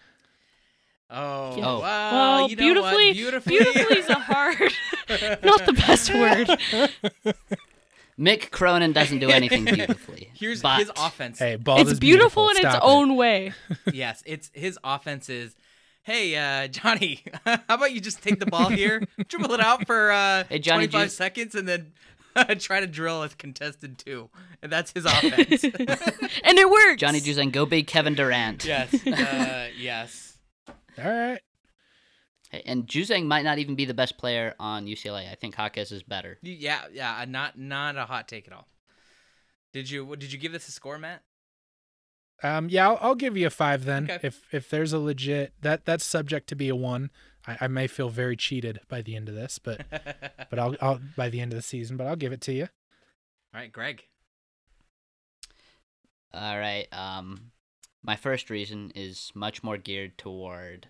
Oh, 1.11 1.57
Yeah. 1.57 1.65
Oh. 1.69 1.81
well, 1.81 2.13
Well, 2.13 2.49
you 2.51 2.57
know 2.57 2.81
what? 2.81 2.97
beautifully, 2.97 3.13
beautifully, 3.13 3.59
beautifully 3.59 3.99
is 3.99 4.09
a 4.09 4.15
hard, 4.15 4.59
not 5.45 5.67
the 5.67 5.75
best 5.75 6.13
word. 6.15 7.35
Mick 8.19 8.51
Cronin 8.51 8.93
doesn't 8.93 9.19
do 9.19 9.29
anything 9.41 9.65
beautifully. 9.65 10.31
Here's 10.35 10.63
but 10.63 10.79
his 10.79 10.91
offense. 10.97 11.39
Hey, 11.39 11.57
ball 11.57 11.81
it's 11.81 11.93
is 11.93 12.01
beautiful, 12.01 12.49
in 12.49 12.57
its 12.57 12.75
it. 12.75 12.81
own 12.83 13.17
way. 13.17 13.53
yes, 13.93 14.23
it's 14.27 14.51
his 14.55 14.79
offense 14.85 15.29
is. 15.29 15.57
Hey, 16.03 16.37
uh, 16.37 16.69
Johnny, 16.69 17.23
how 17.47 17.59
about 17.69 17.93
you 17.93 18.01
just 18.01 18.23
take 18.23 18.39
the 18.39 18.45
ball 18.47 18.69
here, 18.69 19.03
dribble 19.29 19.55
it 19.55 19.61
out 19.61 19.87
for 19.87 20.13
uh, 20.13 20.45
Hey, 20.51 20.59
Johnny 20.59 20.87
25 20.87 21.03
Ju- 21.05 21.09
seconds, 21.11 21.55
and 21.55 21.67
then 21.67 21.93
try 22.59 22.81
to 22.81 22.87
drill 22.87 23.23
a 23.23 23.29
contested 23.31 23.97
two, 23.97 24.29
and 24.63 24.71
that's 24.71 24.93
his 24.93 25.07
offense. 25.07 25.65
and 25.65 26.59
it 26.59 26.69
works. 26.71 27.01
Johnny 27.01 27.21
Juzang, 27.21 27.53
go 27.53 27.65
big 27.65 27.87
Kevin 27.87 28.15
Durant. 28.15 28.67
yes, 28.67 28.93
uh, 29.07 29.69
yes. 29.79 30.37
All 30.69 31.11
right. 31.11 31.41
Hey, 32.55 32.63
And 32.67 32.87
Juzang 32.87 33.27
might 33.27 33.45
not 33.45 33.59
even 33.59 33.75
be 33.75 33.85
the 33.85 33.95
best 33.95 34.17
player 34.17 34.55
on 34.61 34.87
UCLA. 34.87 35.31
I 35.31 35.35
think 35.35 35.57
Jaquez 35.57 35.91
is 35.91 36.05
better. 36.05 36.39
Yeah, 36.43 36.83
yeah, 36.93 37.25
not 37.27 37.59
not 37.59 37.97
a 37.97 38.05
hot 38.05 38.29
take 38.29 38.47
at 38.47 38.53
all. 38.53 38.69
Did 39.73 39.91
you 39.91 40.15
did 40.17 40.33
you 40.33 40.39
give 40.39 40.53
this 40.53 40.69
a 40.69 40.71
score, 40.71 40.99
Matt? 40.99 41.23
Um, 42.45 42.69
yeah, 42.69 42.89
I'll, 42.89 42.99
I'll 43.01 43.15
give 43.17 43.37
you 43.37 43.49
a 43.49 43.51
five 43.51 43.85
then. 43.85 44.05
Okay. 44.05 44.21
If 44.23 44.43
if 44.53 44.71
there's 44.71 44.93
a 44.93 45.01
legit 45.01 45.53
that 45.63 45.85
that's 45.85 46.05
subject 46.05 46.49
to 46.51 46.55
be 46.55 46.69
a 46.69 46.77
one. 46.77 47.11
I, 47.47 47.59
I 47.63 47.67
may 47.67 47.89
feel 47.89 48.09
very 48.09 48.37
cheated 48.37 48.81
by 48.89 49.03
the 49.03 49.17
end 49.17 49.29
of 49.29 49.35
this, 49.35 49.59
but 49.59 49.85
but 50.51 50.59
I'll 50.59 50.77
I'll 50.81 51.01
by 51.17 51.29
the 51.29 51.41
end 51.41 51.53
of 51.53 51.57
the 51.57 51.63
season, 51.63 51.97
but 51.97 52.07
I'll 52.07 52.15
give 52.15 52.33
it 52.33 52.41
to 52.43 52.53
you. 52.53 52.69
All 53.53 53.61
right, 53.61 53.73
Greg. 53.73 54.05
All 56.33 56.59
right. 56.59 56.87
Um, 56.93 57.51
my 58.03 58.15
first 58.15 58.49
reason 58.49 58.93
is 58.95 59.33
much 59.35 59.65
more 59.65 59.77
geared 59.77 60.19
toward 60.19 60.89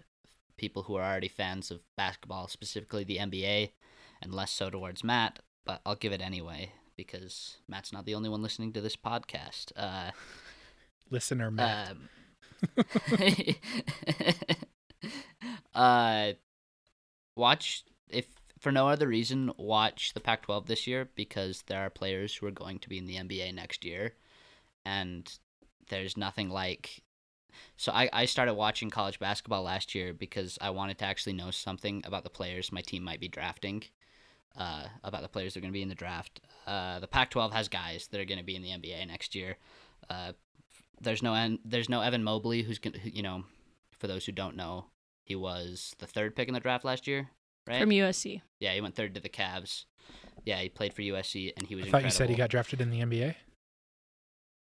people 0.57 0.85
who 0.85 0.97
are 0.97 1.05
already 1.05 1.29
fans 1.29 1.71
of 1.71 1.81
basketball, 1.97 2.49
specifically 2.49 3.05
the 3.05 3.19
NBA, 3.19 3.71
and 4.23 4.33
less 4.33 4.51
so 4.51 4.71
towards 4.71 5.05
Matt. 5.05 5.41
But 5.65 5.81
I'll 5.85 5.97
give 5.97 6.13
it 6.13 6.21
anyway 6.21 6.73
because 6.97 7.57
Matt's 7.69 7.93
not 7.93 8.05
the 8.05 8.15
only 8.15 8.29
one 8.29 8.43
listening 8.43 8.73
to 8.73 8.81
this 8.81 8.97
podcast. 8.97 9.73
Uh, 9.77 10.11
Listener 11.11 11.51
Matt. 11.51 11.91
um, 11.91 12.09
uh, 15.75 16.33
watch 17.37 17.85
if 18.09 18.27
for 18.65 18.73
no 18.73 18.89
other 18.89 19.07
reason, 19.07 19.53
watch 19.59 20.15
the 20.15 20.21
Pac-12 20.21 20.67
this 20.67 20.87
year 20.87 21.11
because 21.15 21.63
there 21.67 21.81
are 21.81 21.91
players 21.91 22.35
who 22.35 22.47
are 22.47 22.51
going 22.51 22.79
to 22.79 22.89
be 22.89 22.97
in 22.97 23.07
the 23.07 23.17
NBA 23.17 23.55
next 23.55 23.85
year, 23.85 24.15
and 24.85 25.31
there's 25.91 26.17
nothing 26.17 26.49
like. 26.49 27.04
So 27.77 27.93
I, 27.93 28.09
I 28.13 28.25
started 28.27 28.55
watching 28.55 28.91
college 28.91 29.19
basketball 29.19 29.63
last 29.63 29.95
year 29.95 30.13
because 30.13 30.59
I 30.61 30.71
wanted 30.71 30.99
to 30.99 31.05
actually 31.05 31.33
know 31.35 31.51
something 31.51 32.03
about 32.07 32.25
the 32.25 32.31
players 32.31 32.73
my 32.73 32.81
team 32.83 33.03
might 33.03 33.21
be 33.21 33.29
drafting, 33.29 33.83
uh, 34.57 34.85
about 35.03 35.23
the 35.23 35.29
players 35.29 35.55
that 35.55 35.59
are 35.59 35.63
going 35.63 35.73
to 35.73 35.77
be 35.77 35.83
in 35.83 35.89
the 35.89 35.95
draft. 35.95 36.41
Uh, 36.67 36.99
the 37.01 37.07
Pac-12 37.07 37.53
has 37.53 37.69
guys 37.69 38.09
that 38.11 38.21
are 38.21 38.25
going 38.25 38.39
to 38.39 38.45
be 38.45 38.57
in 38.57 38.63
the 38.63 38.71
NBA 38.71 39.07
next 39.09 39.35
year. 39.35 39.57
Uh, 40.09 40.33
there's 41.01 41.23
no 41.23 41.35
en- 41.35 41.59
there's 41.65 41.89
no 41.89 42.01
Evan 42.01 42.23
Mobley 42.23 42.63
who's 42.63 42.79
going 42.79 42.95
to 42.95 43.11
you 43.15 43.23
know, 43.23 43.45
for 43.99 44.07
those 44.07 44.25
who 44.27 44.33
don't 44.33 44.57
know, 44.57 44.87
he 45.25 45.35
was 45.35 45.95
the 45.99 46.07
third 46.07 46.37
pick 46.37 46.49
in 46.49 46.55
the 46.55 46.61
draft 46.61 46.85
last 46.85 47.07
year, 47.07 47.31
right? 47.67 47.81
From 47.81 47.91
USC. 47.91 48.43
Yeah, 48.61 48.73
he 48.75 48.81
went 48.81 48.95
third 48.95 49.15
to 49.15 49.21
the 49.21 49.29
Cavs. 49.29 49.85
Yeah, 50.45 50.59
he 50.61 50.69
played 50.69 50.93
for 50.93 51.03
USC 51.03 51.53
and 51.57 51.67
he 51.67 51.75
was 51.75 51.87
I 51.87 51.91
thought 51.91 52.05
you 52.05 52.11
said 52.11 52.29
he 52.31 52.37
got 52.37 52.51
drafted 52.51 52.81
in 52.81 52.91
the 52.91 53.01
NBA, 53.01 53.35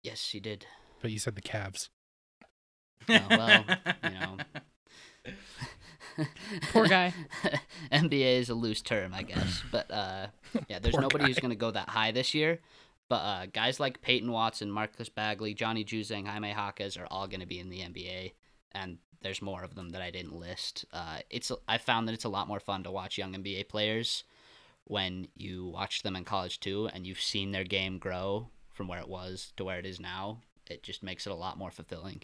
Yes, 0.04 0.30
he 0.30 0.40
did. 0.40 0.66
but 1.02 1.12
you 1.12 1.20
said 1.20 1.36
the 1.36 1.42
Cavs. 1.42 1.90
Oh, 3.10 3.20
well, 3.30 3.66
you 4.04 4.10
know. 4.10 4.38
Poor 6.72 6.88
guy. 6.88 7.14
NBA 7.92 8.40
is 8.40 8.50
a 8.50 8.56
loose 8.56 8.82
term, 8.82 9.14
I 9.14 9.24
guess. 9.24 9.64
But 9.72 9.92
uh, 9.92 10.28
yeah, 10.68 10.80
there's 10.80 10.96
Poor 10.96 11.02
nobody 11.02 11.26
who's 11.26 11.40
going 11.40 11.52
to 11.52 11.56
go 11.56 11.72
that 11.72 11.90
high 11.90 12.12
this 12.12 12.34
year. 12.34 12.60
But 13.10 13.16
uh, 13.16 13.46
guys 13.48 13.80
like 13.80 14.02
Peyton 14.02 14.32
Watson, 14.32 14.72
Marcus 14.72 15.10
Bagley, 15.10 15.54
Johnny 15.54 15.84
Juzang, 15.84 16.28
Jaime 16.28 16.50
Jaquez 16.50 16.96
are 16.98 17.08
all 17.12 17.28
going 17.28 17.42
to 17.42 17.46
be 17.46 17.60
in 17.60 17.70
the 17.70 17.80
NBA, 17.80 18.34
and 18.72 19.00
there's 19.22 19.42
more 19.42 19.64
of 19.64 19.76
them 19.76 19.90
that 19.90 20.02
I 20.02 20.12
didn't 20.12 20.34
list. 20.34 20.86
Uh, 20.94 21.20
it's 21.30 21.52
I 21.68 21.78
found 21.78 22.08
that 22.08 22.14
it's 22.14 22.24
a 22.24 22.30
lot 22.30 22.48
more 22.48 22.60
fun 22.60 22.84
to 22.84 22.92
watch 22.92 23.18
young 23.18 23.34
NBA 23.34 23.68
players 23.68 24.24
when 24.86 25.28
you 25.36 25.66
watch 25.68 26.04
them 26.04 26.16
in 26.16 26.24
college 26.24 26.60
too, 26.60 26.90
and 26.94 27.06
you've 27.06 27.22
seen 27.22 27.52
their 27.52 27.64
game 27.64 27.98
grow 27.98 28.50
from 28.70 28.88
where 28.88 29.00
it 29.00 29.10
was 29.10 29.52
to 29.58 29.66
where 29.66 29.80
it 29.80 29.86
is 29.86 30.00
now. 30.00 30.40
It 30.68 30.84
just 30.84 31.04
makes 31.04 31.28
it 31.28 31.32
a 31.32 31.36
lot 31.36 31.58
more 31.58 31.72
fulfilling. 31.72 32.22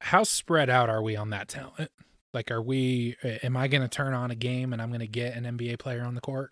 How 0.00 0.22
spread 0.22 0.68
out 0.70 0.88
are 0.90 1.02
we 1.02 1.16
on 1.16 1.30
that 1.30 1.48
talent? 1.48 1.90
Like, 2.34 2.50
are 2.50 2.60
we? 2.62 3.16
Am 3.42 3.56
I 3.56 3.66
going 3.68 3.82
to 3.82 3.88
turn 3.88 4.12
on 4.14 4.30
a 4.30 4.34
game 4.34 4.72
and 4.72 4.82
I'm 4.82 4.88
going 4.88 5.00
to 5.00 5.06
get 5.06 5.34
an 5.36 5.44
NBA 5.44 5.78
player 5.78 6.02
on 6.02 6.14
the 6.14 6.20
court? 6.20 6.50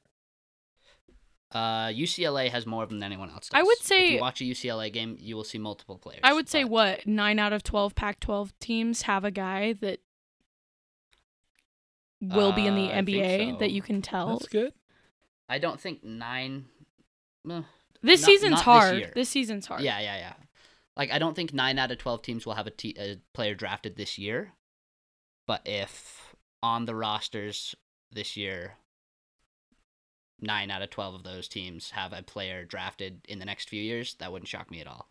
Uh, 1.52 1.86
UCLA 1.88 2.50
has 2.50 2.66
more 2.66 2.82
of 2.82 2.88
them 2.88 2.98
than 2.98 3.12
anyone 3.12 3.30
else. 3.30 3.48
Does. 3.48 3.60
I 3.60 3.62
would 3.62 3.78
say 3.78 4.06
if 4.06 4.12
you 4.14 4.20
watch 4.20 4.40
a 4.40 4.44
UCLA 4.44 4.92
game, 4.92 5.16
you 5.20 5.36
will 5.36 5.44
see 5.44 5.58
multiple 5.58 5.98
players. 5.98 6.20
I 6.24 6.32
would 6.32 6.48
say 6.48 6.62
but- 6.64 6.70
what 6.72 7.06
nine 7.06 7.38
out 7.38 7.52
of 7.52 7.62
twelve 7.62 7.94
Pac-12 7.94 8.52
teams 8.60 9.02
have 9.02 9.24
a 9.24 9.30
guy 9.30 9.74
that 9.74 10.00
will 12.20 12.52
be 12.52 12.66
in 12.66 12.74
the 12.74 12.86
Uh, 12.90 12.98
I 12.98 13.04
think 13.04 13.08
NBA 13.08 13.52
so. 13.52 13.58
that 13.58 13.70
you 13.70 13.82
can 13.82 14.02
tell. 14.02 14.30
That's 14.38 14.48
good. 14.48 14.72
I 15.48 15.58
don't 15.58 15.78
think 15.80 16.02
nine. 16.02 16.64
eh, 17.48 17.62
This 18.02 18.22
Not- 18.22 18.26
season's 18.26 18.50
not 18.52 18.62
hard. 18.64 18.98
year. 18.98 19.12
This, 19.14 19.28
season's 19.28 19.66
hard. 19.66 19.82
Yeah, 19.82 20.00
yeah, 20.00 20.16
yeah. 20.16 20.32
Like 20.96 21.10
I 21.10 21.18
don't 21.18 21.34
think 21.34 21.52
nine 21.52 21.78
out 21.78 21.90
of 21.90 21.98
twelve 21.98 22.22
teams 22.22 22.46
will 22.46 22.54
have 22.54 22.66
a, 22.66 22.70
te- 22.70 22.96
a 22.98 23.16
player 23.32 23.54
drafted 23.54 23.96
this 23.96 24.18
year. 24.18 24.52
But 25.46 25.62
if 25.64 26.34
on 26.62 26.86
the 26.86 26.94
rosters 26.94 27.74
this 28.12 28.36
year, 28.36 28.74
nine 30.40 30.70
out 30.70 30.82
of 30.82 30.90
twelve 30.90 31.14
of 31.14 31.24
those 31.24 31.48
teams 31.48 31.90
have 31.90 32.12
a 32.12 32.22
player 32.22 32.64
drafted 32.64 33.20
in 33.28 33.38
the 33.38 33.44
next 33.44 33.68
few 33.68 33.82
years, 33.82 34.14
that 34.14 34.32
wouldn't 34.32 34.48
shock 34.48 34.70
me 34.70 34.80
at 34.80 34.86
all. 34.86 35.08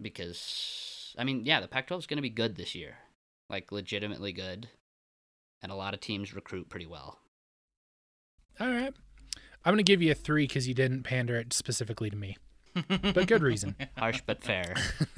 Because 0.00 1.14
I 1.18 1.24
mean, 1.24 1.44
yeah, 1.44 1.60
the 1.60 1.68
Pac-12 1.68 1.98
is 2.00 2.06
going 2.06 2.16
to 2.16 2.22
be 2.22 2.30
good 2.30 2.56
this 2.56 2.74
year, 2.74 2.96
like 3.50 3.70
legitimately 3.70 4.32
good, 4.32 4.68
and 5.62 5.70
a 5.70 5.76
lot 5.76 5.94
of 5.94 6.00
teams 6.00 6.34
recruit 6.34 6.68
pretty 6.68 6.86
well. 6.86 7.18
All 8.58 8.68
right. 8.68 8.94
I'm 9.64 9.72
going 9.72 9.78
to 9.78 9.82
give 9.84 10.02
you 10.02 10.10
a 10.10 10.14
three 10.14 10.46
because 10.46 10.66
you 10.66 10.74
didn't 10.74 11.04
pander 11.04 11.36
it 11.36 11.52
specifically 11.52 12.10
to 12.10 12.16
me, 12.16 12.36
but 12.74 13.26
good 13.26 13.42
reason. 13.42 13.76
Harsh 13.98 14.22
but 14.26 14.42
fair. 14.42 14.74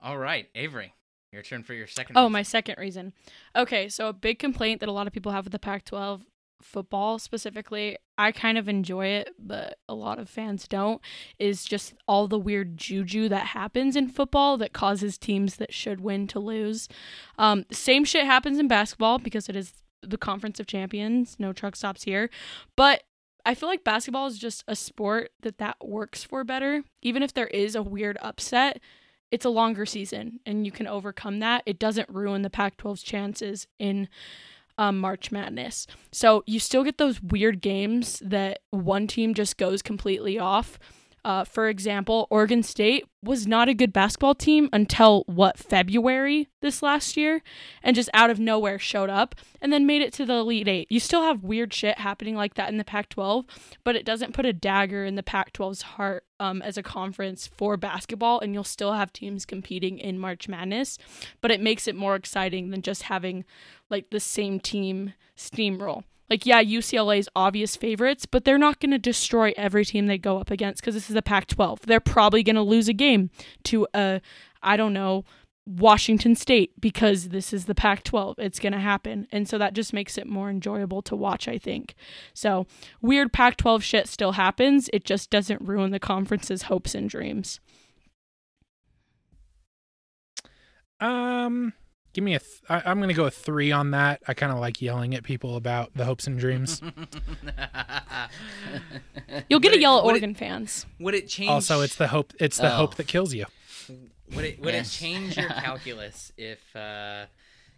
All 0.00 0.18
right, 0.18 0.48
Avery, 0.54 0.94
your 1.32 1.42
turn 1.42 1.64
for 1.64 1.74
your 1.74 1.86
second. 1.86 2.16
Oh, 2.16 2.22
reason. 2.22 2.32
my 2.32 2.42
second 2.42 2.76
reason. 2.78 3.12
Okay, 3.56 3.88
so 3.88 4.08
a 4.08 4.12
big 4.12 4.38
complaint 4.38 4.80
that 4.80 4.88
a 4.88 4.92
lot 4.92 5.06
of 5.06 5.12
people 5.12 5.32
have 5.32 5.44
with 5.44 5.52
the 5.52 5.58
Pac 5.58 5.84
12 5.84 6.24
football 6.62 7.18
specifically, 7.18 7.96
I 8.16 8.32
kind 8.32 8.58
of 8.58 8.68
enjoy 8.68 9.06
it, 9.06 9.30
but 9.38 9.78
a 9.88 9.94
lot 9.94 10.18
of 10.18 10.28
fans 10.28 10.66
don't, 10.66 11.00
is 11.38 11.64
just 11.64 11.94
all 12.06 12.28
the 12.28 12.38
weird 12.38 12.76
juju 12.76 13.28
that 13.28 13.46
happens 13.46 13.96
in 13.96 14.08
football 14.08 14.56
that 14.58 14.72
causes 14.72 15.18
teams 15.18 15.56
that 15.56 15.72
should 15.72 16.00
win 16.00 16.26
to 16.28 16.40
lose. 16.40 16.88
Um, 17.38 17.64
same 17.70 18.04
shit 18.04 18.24
happens 18.24 18.58
in 18.58 18.68
basketball 18.68 19.18
because 19.18 19.48
it 19.48 19.56
is 19.56 19.72
the 20.02 20.18
Conference 20.18 20.60
of 20.60 20.66
Champions, 20.66 21.36
no 21.38 21.52
truck 21.52 21.76
stops 21.76 22.04
here. 22.04 22.30
But 22.76 23.02
I 23.48 23.54
feel 23.54 23.70
like 23.70 23.82
basketball 23.82 24.26
is 24.26 24.38
just 24.38 24.62
a 24.68 24.76
sport 24.76 25.30
that 25.40 25.56
that 25.56 25.78
works 25.82 26.22
for 26.22 26.44
better. 26.44 26.82
Even 27.00 27.22
if 27.22 27.32
there 27.32 27.46
is 27.46 27.74
a 27.74 27.82
weird 27.82 28.18
upset, 28.20 28.78
it's 29.30 29.46
a 29.46 29.48
longer 29.48 29.86
season 29.86 30.40
and 30.44 30.66
you 30.66 30.70
can 30.70 30.86
overcome 30.86 31.38
that. 31.38 31.62
It 31.64 31.78
doesn't 31.78 32.10
ruin 32.10 32.42
the 32.42 32.50
Pac 32.50 32.76
12's 32.76 33.02
chances 33.02 33.66
in 33.78 34.06
um, 34.76 34.98
March 34.98 35.32
Madness. 35.32 35.86
So 36.12 36.44
you 36.46 36.60
still 36.60 36.84
get 36.84 36.98
those 36.98 37.22
weird 37.22 37.62
games 37.62 38.20
that 38.22 38.58
one 38.70 39.06
team 39.06 39.32
just 39.32 39.56
goes 39.56 39.80
completely 39.80 40.38
off. 40.38 40.78
Uh, 41.28 41.44
for 41.44 41.68
example, 41.68 42.26
Oregon 42.30 42.62
State 42.62 43.04
was 43.22 43.46
not 43.46 43.68
a 43.68 43.74
good 43.74 43.92
basketball 43.92 44.34
team 44.34 44.70
until 44.72 45.24
what 45.26 45.58
February 45.58 46.48
this 46.62 46.82
last 46.82 47.18
year, 47.18 47.42
and 47.82 47.94
just 47.94 48.08
out 48.14 48.30
of 48.30 48.40
nowhere 48.40 48.78
showed 48.78 49.10
up 49.10 49.34
and 49.60 49.70
then 49.70 49.86
made 49.86 50.00
it 50.00 50.10
to 50.14 50.24
the 50.24 50.36
Elite 50.36 50.66
Eight. 50.66 50.90
You 50.90 50.98
still 50.98 51.20
have 51.20 51.44
weird 51.44 51.74
shit 51.74 51.98
happening 51.98 52.34
like 52.34 52.54
that 52.54 52.70
in 52.70 52.78
the 52.78 52.84
Pac 52.84 53.10
12, 53.10 53.44
but 53.84 53.94
it 53.94 54.06
doesn't 54.06 54.32
put 54.32 54.46
a 54.46 54.54
dagger 54.54 55.04
in 55.04 55.16
the 55.16 55.22
Pac 55.22 55.52
12's 55.52 55.82
heart 55.82 56.24
um, 56.40 56.62
as 56.62 56.78
a 56.78 56.82
conference 56.82 57.46
for 57.46 57.76
basketball, 57.76 58.40
and 58.40 58.54
you'll 58.54 58.64
still 58.64 58.94
have 58.94 59.12
teams 59.12 59.44
competing 59.44 59.98
in 59.98 60.18
March 60.18 60.48
Madness, 60.48 60.96
but 61.42 61.50
it 61.50 61.60
makes 61.60 61.86
it 61.86 61.94
more 61.94 62.16
exciting 62.16 62.70
than 62.70 62.80
just 62.80 63.02
having 63.02 63.44
like 63.90 64.08
the 64.08 64.20
same 64.20 64.60
team 64.60 65.12
steamroll. 65.36 66.04
Like, 66.30 66.44
yeah, 66.44 66.62
UCLA's 66.62 67.28
obvious 67.34 67.76
favorites, 67.76 68.26
but 68.26 68.44
they're 68.44 68.58
not 68.58 68.80
going 68.80 68.90
to 68.90 68.98
destroy 68.98 69.52
every 69.56 69.84
team 69.84 70.06
they 70.06 70.18
go 70.18 70.38
up 70.38 70.50
against 70.50 70.82
because 70.82 70.94
this 70.94 71.08
is 71.08 71.14
the 71.14 71.22
Pac 71.22 71.46
12. 71.46 71.82
They're 71.86 72.00
probably 72.00 72.42
going 72.42 72.56
to 72.56 72.62
lose 72.62 72.88
a 72.88 72.92
game 72.92 73.30
to, 73.64 73.86
uh, 73.94 74.18
I 74.62 74.76
don't 74.76 74.92
know, 74.92 75.24
Washington 75.68 76.34
State 76.34 76.80
because 76.80 77.28
this 77.28 77.52
is 77.52 77.66
the 77.66 77.74
Pac 77.74 78.02
12. 78.02 78.38
It's 78.38 78.58
going 78.58 78.72
to 78.72 78.78
happen. 78.78 79.26
And 79.30 79.48
so 79.48 79.58
that 79.58 79.74
just 79.74 79.92
makes 79.92 80.16
it 80.16 80.26
more 80.26 80.48
enjoyable 80.48 81.02
to 81.02 81.16
watch, 81.16 81.46
I 81.46 81.58
think. 81.58 81.94
So, 82.32 82.66
weird 83.02 83.32
Pac 83.32 83.56
12 83.58 83.82
shit 83.84 84.08
still 84.08 84.32
happens. 84.32 84.88
It 84.92 85.04
just 85.04 85.30
doesn't 85.30 85.60
ruin 85.62 85.90
the 85.90 86.00
conference's 86.00 86.62
hopes 86.62 86.94
and 86.94 87.08
dreams. 87.08 87.60
Um, 91.00 91.74
give 92.18 92.24
me 92.24 92.34
a. 92.34 92.40
Th- 92.40 92.50
I, 92.68 92.82
I'm 92.84 92.98
going 92.98 93.08
to 93.08 93.14
go 93.14 93.26
a 93.26 93.30
three 93.30 93.70
on 93.72 93.92
that. 93.92 94.20
I 94.26 94.34
kind 94.34 94.50
of 94.52 94.58
like 94.58 94.82
yelling 94.82 95.14
at 95.14 95.22
people 95.22 95.56
about 95.56 95.92
the 95.94 96.04
hopes 96.04 96.26
and 96.26 96.38
dreams. 96.38 96.82
You'll 99.48 99.60
get 99.60 99.68
Would 99.70 99.74
to 99.74 99.78
it- 99.78 99.80
yell 99.80 99.98
at 99.98 100.04
would 100.04 100.10
it- 100.10 100.18
Oregon 100.18 100.34
fans. 100.34 100.86
Would 100.98 101.14
it 101.14 101.28
change? 101.28 101.50
also, 101.50 101.80
it's 101.80 101.96
the 101.96 102.08
hope. 102.08 102.32
It's 102.40 102.56
the 102.58 102.72
Oh. 102.72 102.76
hope 102.76 102.96
that 102.96 103.06
kills 103.06 103.34
you. 103.34 103.46
Would 104.34 104.44
it 104.44 104.60
would 104.60 104.74
Yes. 104.74 104.88
it 104.94 104.98
change 104.98 105.36
your 105.36 105.48
calculus 105.48 106.32
if 106.36 106.74
uh 106.76 107.26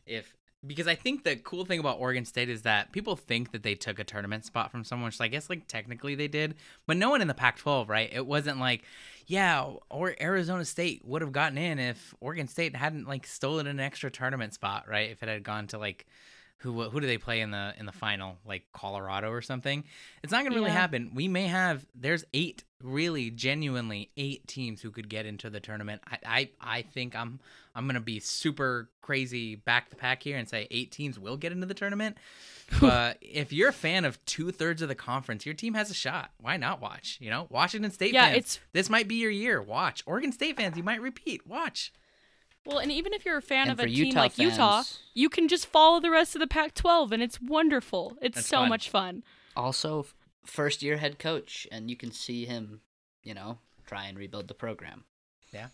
if 0.06 0.35
because 0.66 0.87
I 0.88 0.94
think 0.94 1.23
the 1.25 1.37
cool 1.37 1.64
thing 1.64 1.78
about 1.78 2.00
Oregon 2.00 2.25
State 2.25 2.49
is 2.50 2.62
that 2.62 2.92
people 2.92 3.16
think 3.16 3.52
that 3.52 3.62
they 3.62 3.75
took 3.75 3.99
a 3.99 4.04
tournament 4.04 4.44
spot 4.44 4.70
from 4.70 4.85
someone, 4.85 5.06
which 5.06 5.20
I 5.20 5.28
guess 5.28 5.49
like 5.49 5.68
technically 5.68 6.14
they 6.16 6.28
did, 6.28 6.54
but 6.87 6.97
no 6.99 7.09
one 7.09 7.23
in 7.23 7.28
the 7.28 7.35
Pac-12, 7.35 7.88
right? 7.88 8.11
It 8.12 8.26
wasn't 8.26 8.59
like, 8.59 8.82
yeah, 9.30 9.75
or 9.90 10.16
Arizona 10.20 10.64
State 10.64 11.02
would 11.04 11.22
have 11.22 11.30
gotten 11.30 11.56
in 11.56 11.78
if 11.78 12.12
Oregon 12.20 12.49
State 12.49 12.75
hadn't 12.75 13.06
like 13.06 13.28
stolen 13.28 13.68
an 13.68 13.78
extra 13.78 14.10
tournament 14.10 14.54
spot, 14.54 14.88
right? 14.88 15.08
If 15.08 15.22
it 15.22 15.28
had 15.28 15.44
gone 15.44 15.68
to 15.68 15.78
like 15.78 16.04
who 16.61 16.88
who 16.90 17.00
do 17.00 17.07
they 17.07 17.19
play 17.19 17.40
in 17.40 17.50
the 17.50 17.75
in 17.79 17.87
the 17.87 17.93
final 17.93 18.38
like 18.47 18.64
Colorado 18.73 19.31
or 19.31 19.43
something? 19.43 19.85
It's 20.23 20.33
not 20.33 20.45
gonna 20.45 20.55
really 20.57 20.69
Yeah. 20.71 20.75
happen. 20.79 21.12
We 21.14 21.26
may 21.29 21.47
have 21.49 21.87
there's 21.95 22.25
eight 22.35 22.64
really 22.83 23.31
genuinely 23.31 24.11
eight 24.17 24.47
teams 24.47 24.81
who 24.81 24.90
could 24.90 25.09
get 25.09 25.26
into 25.26 25.50
the 25.50 25.61
tournament. 25.61 26.02
I 26.07 26.19
I, 26.26 26.50
I 26.79 26.83
think 26.83 27.14
I'm 27.17 27.40
I'm 27.75 27.87
gonna 27.87 28.00
be 28.00 28.21
super 28.21 28.90
crazy 29.02 29.55
back 29.57 29.90
the 29.90 29.97
pack 29.97 30.23
here 30.23 30.37
and 30.37 30.49
say 30.49 30.67
eight 30.71 30.90
teams 30.93 31.19
will 31.19 31.37
get 31.37 31.52
into 31.52 31.67
the 31.67 31.75
tournament. 31.75 32.17
But 32.81 33.19
if 33.21 33.52
you're 33.52 33.71
a 33.71 33.73
fan 33.73 34.05
of 34.05 34.25
two 34.26 34.52
thirds 34.52 34.81
of 34.81 34.88
the 34.88 34.95
conference, 34.95 35.45
your 35.45 35.57
team 35.57 35.75
has 35.75 35.90
a 35.90 35.95
shot. 35.95 36.31
Why 36.38 36.57
not 36.57 36.81
watch? 36.81 37.19
You 37.21 37.29
know, 37.29 37.49
Washington 37.50 37.90
State 37.90 38.14
Yeah, 38.14 38.26
fans. 38.26 38.37
it's- 38.37 38.61
this 38.73 38.88
might 38.88 39.09
be 39.09 39.17
your 39.17 39.31
year. 39.33 39.61
Watch. 39.61 40.05
Oregon 40.07 40.31
State 40.31 40.57
fans, 40.57 40.76
you 40.76 40.85
might 40.85 41.00
repeat. 41.00 41.45
Watch. 41.49 41.93
Well, 42.67 42.79
and 42.79 42.93
even 42.93 43.12
if 43.14 43.25
you're 43.25 43.38
a 43.38 43.43
fan 43.43 43.69
And 43.69 43.73
of 43.73 43.81
a 43.81 43.83
for 43.83 43.88
team 43.88 44.07
Utah 44.07 44.21
like 44.21 44.38
Utah, 44.38 44.83
you 45.14 45.29
can 45.29 45.49
just 45.49 45.67
follow 45.67 45.99
the 46.00 46.11
rest 46.11 46.35
of 46.35 46.40
the 46.40 46.47
Pac 46.47 46.75
12, 46.75 47.12
and 47.12 47.23
it's 47.23 47.40
wonderful. 47.40 48.17
It's 48.21 48.47
so 48.47 48.59
fun. 48.59 48.69
much 48.69 48.90
fun. 48.90 49.25
also, 49.57 50.07
first 50.45 50.83
year 50.83 50.99
head 50.99 51.19
coach, 51.19 51.67
and 51.73 51.90
you 51.90 51.97
can 51.97 52.12
see 52.12 52.45
him, 52.45 52.81
you 53.23 53.35
know, 53.35 53.59
try 53.87 54.07
and 54.07 54.19
rebuild 54.19 54.49
the 54.49 54.55
program. 54.55 55.05
Yeah. 55.52 55.69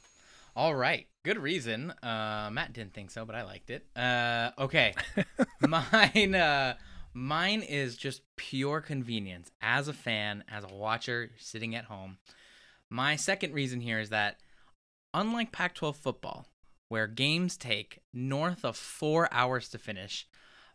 All 0.54 0.74
right, 0.74 1.06
good 1.22 1.38
reason. 1.38 1.90
Uh, 2.02 2.48
Matt 2.50 2.72
didn't 2.72 2.94
think 2.94 3.10
so, 3.10 3.26
but 3.26 3.34
I 3.34 3.42
liked 3.42 3.68
it. 3.68 3.84
Uh, 3.94 4.52
okay, 4.58 4.94
mine. 5.60 6.34
Uh, 6.34 6.76
mine 7.12 7.60
is 7.62 7.96
just 7.96 8.22
pure 8.36 8.80
convenience. 8.80 9.50
As 9.60 9.88
a 9.88 9.92
fan, 9.92 10.44
as 10.48 10.64
a 10.64 10.74
watcher, 10.74 11.32
sitting 11.38 11.74
at 11.74 11.84
home. 11.84 12.18
My 12.88 13.16
second 13.16 13.52
reason 13.52 13.80
here 13.80 13.98
is 13.98 14.10
that, 14.10 14.38
unlike 15.12 15.52
Pac-12 15.52 15.96
football, 15.96 16.46
where 16.88 17.06
games 17.06 17.56
take 17.56 18.00
north 18.12 18.64
of 18.64 18.76
four 18.76 19.28
hours 19.32 19.68
to 19.70 19.78
finish, 19.78 20.26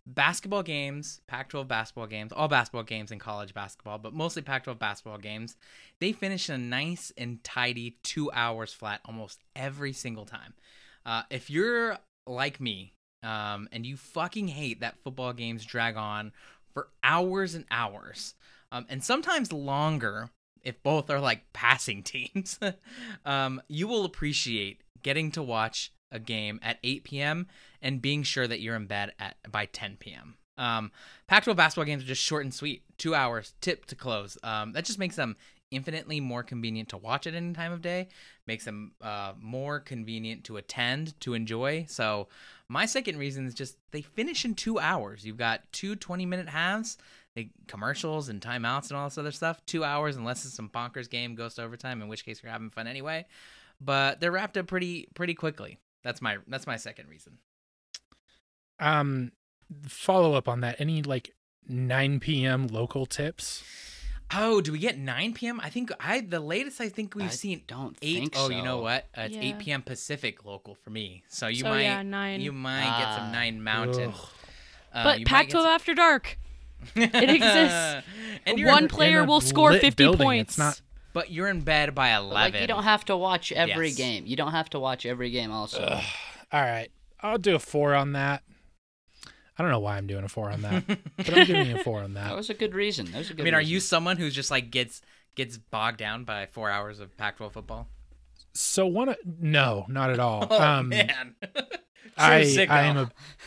basketball 0.05 0.63
games, 0.63 1.21
Pac-12 1.27 1.67
basketball 1.67 2.07
games, 2.07 2.31
all 2.31 2.47
basketball 2.47 2.83
games 2.83 3.11
in 3.11 3.19
college 3.19 3.53
basketball, 3.53 3.97
but 3.97 4.13
mostly 4.13 4.41
Pac-12 4.41 4.79
basketball 4.79 5.17
games, 5.17 5.57
they 5.99 6.11
finish 6.11 6.49
in 6.49 6.55
a 6.55 6.57
nice 6.57 7.11
and 7.17 7.43
tidy 7.43 7.97
two 8.03 8.31
hours 8.31 8.73
flat 8.73 9.01
almost 9.05 9.39
every 9.55 9.93
single 9.93 10.25
time. 10.25 10.53
Uh, 11.05 11.23
if 11.29 11.49
you're 11.49 11.97
like 12.27 12.59
me 12.59 12.93
um, 13.23 13.67
and 13.71 13.85
you 13.85 13.97
fucking 13.97 14.47
hate 14.47 14.81
that 14.81 14.99
football 15.03 15.33
games 15.33 15.65
drag 15.65 15.95
on 15.95 16.31
for 16.73 16.87
hours 17.03 17.55
and 17.55 17.65
hours, 17.71 18.35
um, 18.71 18.85
and 18.89 19.03
sometimes 19.03 19.51
longer 19.51 20.29
if 20.63 20.81
both 20.83 21.09
are 21.09 21.19
like 21.19 21.41
passing 21.53 22.03
teams, 22.03 22.59
um, 23.25 23.61
you 23.67 23.87
will 23.87 24.05
appreciate 24.05 24.81
getting 25.03 25.31
to 25.31 25.41
watch 25.41 25.91
a 26.11 26.19
game 26.19 26.59
at 26.61 26.77
8 26.83 27.03
p.m. 27.03 27.47
and 27.81 28.01
being 28.01 28.23
sure 28.23 28.47
that 28.47 28.61
you're 28.61 28.75
in 28.75 28.87
bed 28.87 29.13
at 29.19 29.35
by 29.49 29.65
10 29.65 29.97
p.m. 29.99 30.35
Um, 30.57 30.91
Pac-12 31.27 31.55
basketball 31.55 31.85
games 31.85 32.03
are 32.03 32.07
just 32.07 32.21
short 32.21 32.43
and 32.43 32.53
sweet, 32.53 32.83
two 32.97 33.15
hours, 33.15 33.53
tip 33.61 33.85
to 33.85 33.95
close. 33.95 34.37
Um, 34.43 34.73
that 34.73 34.85
just 34.85 34.99
makes 34.99 35.15
them 35.15 35.35
infinitely 35.71 36.19
more 36.19 36.43
convenient 36.43 36.89
to 36.89 36.97
watch 36.97 37.25
at 37.25 37.33
any 37.33 37.53
time 37.53 37.71
of 37.71 37.81
day. 37.81 38.09
Makes 38.45 38.65
them 38.65 38.91
uh, 39.01 39.33
more 39.39 39.79
convenient 39.79 40.43
to 40.45 40.57
attend, 40.57 41.19
to 41.21 41.33
enjoy. 41.33 41.85
So 41.87 42.27
my 42.67 42.85
second 42.85 43.17
reason 43.17 43.47
is 43.47 43.53
just 43.53 43.77
they 43.91 44.01
finish 44.01 44.45
in 44.45 44.53
two 44.53 44.79
hours. 44.79 45.25
You've 45.25 45.37
got 45.37 45.61
two 45.71 45.95
20-minute 45.95 46.49
halves, 46.49 46.97
they, 47.35 47.49
commercials 47.67 48.29
and 48.29 48.41
timeouts 48.41 48.89
and 48.89 48.97
all 48.97 49.07
this 49.07 49.17
other 49.17 49.31
stuff. 49.31 49.65
Two 49.65 49.83
hours, 49.83 50.17
unless 50.17 50.45
it's 50.45 50.53
some 50.53 50.69
bonkers 50.69 51.09
game 51.09 51.35
goes 51.35 51.55
to 51.55 51.63
overtime, 51.63 52.01
in 52.01 52.09
which 52.09 52.25
case 52.25 52.43
you're 52.43 52.51
having 52.51 52.69
fun 52.69 52.87
anyway. 52.87 53.25
But 53.79 54.19
they're 54.19 54.31
wrapped 54.31 54.57
up 54.57 54.67
pretty 54.67 55.07
pretty 55.15 55.33
quickly. 55.33 55.79
That's 56.03 56.21
my 56.21 56.37
that's 56.47 56.65
my 56.67 56.77
second 56.77 57.09
reason. 57.09 57.37
Um, 58.79 59.31
follow 59.87 60.33
up 60.33 60.47
on 60.47 60.61
that. 60.61 60.79
Any 60.79 61.01
like 61.03 61.33
9 61.67 62.19
p.m. 62.19 62.67
local 62.67 63.05
tips? 63.05 63.63
Oh, 64.33 64.61
do 64.61 64.71
we 64.71 64.79
get 64.79 64.97
9 64.97 65.33
p.m.? 65.33 65.59
I 65.61 65.69
think 65.69 65.91
I 65.99 66.21
the 66.21 66.39
latest 66.39 66.79
I 66.79 66.87
think 66.89 67.15
we've 67.15 67.25
I 67.25 67.29
seen 67.29 67.63
don't 67.67 67.97
eight. 68.01 68.15
think 68.19 68.33
Oh, 68.37 68.49
you 68.49 68.63
know 68.63 68.79
what? 68.79 69.07
Uh, 69.15 69.23
it's 69.23 69.35
Yeah. 69.35 69.41
8 69.55 69.59
p.m. 69.59 69.81
Pacific 69.81 70.45
local 70.45 70.73
for 70.73 70.89
me. 70.89 71.23
So 71.27 71.47
you 71.47 71.57
So, 71.63 71.69
might 71.69 71.81
yeah, 71.81 72.01
9. 72.01 72.41
you 72.41 72.51
might 72.53 72.97
get 72.97 73.15
some 73.17 73.27
Ah. 73.27 73.31
nine 73.31 73.61
mountain. 73.61 74.13
Uh, 74.93 75.03
but 75.03 75.19
you 75.19 75.25
Pac-12 75.25 75.65
After 75.65 75.93
Dark. 75.93 76.37
it 76.95 77.13
exists. 77.29 78.07
and 78.45 78.65
One 78.65 78.87
player 78.87 79.23
will 79.25 79.41
score 79.41 79.73
50 79.73 79.91
building, 80.03 80.25
points. 80.25 80.53
It's 80.53 80.57
not. 80.57 80.81
But 81.13 81.31
you're 81.31 81.47
in 81.49 81.61
bed 81.61 81.93
by 81.95 82.11
But, 82.13 82.23
11. 82.23 82.33
like 82.53 82.61
you 82.61 82.67
don't 82.67 82.83
have 82.83 83.05
to 83.05 83.17
watch 83.17 83.51
every 83.51 83.89
Yes. 83.89 83.97
game. 83.97 84.25
You 84.25 84.35
don't 84.35 84.51
have 84.51 84.69
to 84.71 84.79
watch 84.79 85.05
every 85.05 85.29
game. 85.31 85.51
Also, 85.51 85.83
All 86.51 86.61
right, 86.61 86.89
I'll 87.21 87.37
do 87.37 87.55
a 87.55 87.59
four 87.59 87.93
on 87.95 88.13
that. 88.13 88.43
I 89.57 89.63
don't 89.63 89.71
know 89.71 89.79
why 89.79 89.97
I'm 89.97 90.07
doing 90.07 90.23
a 90.23 90.29
four 90.29 90.49
on 90.49 90.61
that, 90.63 90.87
but 91.17 91.33
I'm 91.33 91.45
giving 91.45 91.67
you 91.67 91.75
a 91.75 91.83
four 91.83 92.01
on 92.01 92.13
that 92.15 92.29
that. 92.29 92.35
was 92.35 92.49
a 92.49 92.53
good 92.53 92.73
reason. 92.73 93.11
That 93.11 93.19
was 93.19 93.29
a 93.29 93.33
good. 93.33 93.43
I 93.43 93.45
mean, 93.45 93.53
are 93.53 93.61
you 93.61 93.79
someone 93.79 94.17
who's 94.17 94.33
just 94.33 94.49
like 94.49 94.71
gets 94.71 95.01
gets 95.35 95.57
bogged 95.57 95.97
down 95.97 96.23
by 96.23 96.45
4 96.47 96.69
hours 96.69 96.99
of 96.99 97.15
Pac-12 97.17 97.53
football? 97.53 97.87
So 98.53 98.85
one, 98.87 99.15
no, 99.39 99.85
not 99.87 100.09
at 100.09 100.19
all. 100.19 100.47
Oh 100.51 100.61
um, 100.61 100.89
man. 100.89 101.35
I 102.17 102.43
True. 102.43 102.65
I 102.69 102.81
am 102.83 102.97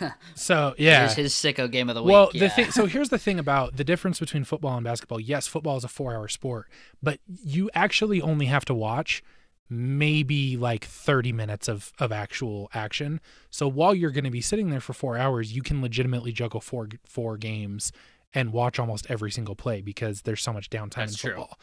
a 0.01 0.15
so 0.35 0.75
yeah. 0.79 1.01
Here's 1.01 1.15
his 1.15 1.35
sicko 1.35 1.71
game 1.71 1.89
of 1.89 1.95
the 1.95 2.03
week. 2.03 2.13
Well, 2.13 2.31
yeah. 2.33 2.41
the 2.41 2.51
thing. 2.51 2.71
So 2.71 2.87
here's 2.87 3.11
the 3.11 3.19
thing 3.19 3.39
about 3.39 3.77
the 3.77 3.85
difference 3.85 4.19
between 4.19 4.45
football 4.45 4.77
and 4.77 4.85
basketball. 4.85 5.21
Yes, 5.21 5.47
football 5.47 5.77
is 5.77 5.85
a 5.85 5.89
four-hour 5.89 6.29
sport, 6.29 6.69
but 7.03 7.21
you 7.27 7.71
actually 7.75 8.21
only 8.21 8.47
have 8.47 8.65
to 8.67 8.75
watch 8.75 9.23
maybe 9.71 10.57
like 10.57 10.85
30 10.85 11.33
minutes 11.33 11.69
of 11.69 11.93
of 11.99 12.13
actual 12.13 12.71
action. 12.75 13.21
So 13.51 13.69
while 13.69 13.95
you're 13.95 14.11
going 14.11 14.25
to 14.25 14.31
be 14.31 14.41
sitting 14.41 14.71
there 14.71 14.81
for 14.81 14.93
four 14.93 15.17
hours, 15.17 15.55
you 15.55 15.63
can 15.63 15.83
legitimately 15.83 16.33
juggle 16.33 16.61
four 16.61 16.89
four 17.07 17.37
games 17.37 17.93
and 18.33 18.53
watch 18.53 18.79
almost 18.79 19.07
every 19.09 19.31
single 19.31 19.55
play 19.55 19.81
because 19.81 20.23
there's 20.23 20.43
so 20.43 20.53
much 20.53 20.69
downtime 20.71 20.95
That's 20.97 21.13
in 21.13 21.19
true. 21.19 21.31
football. 21.31 21.59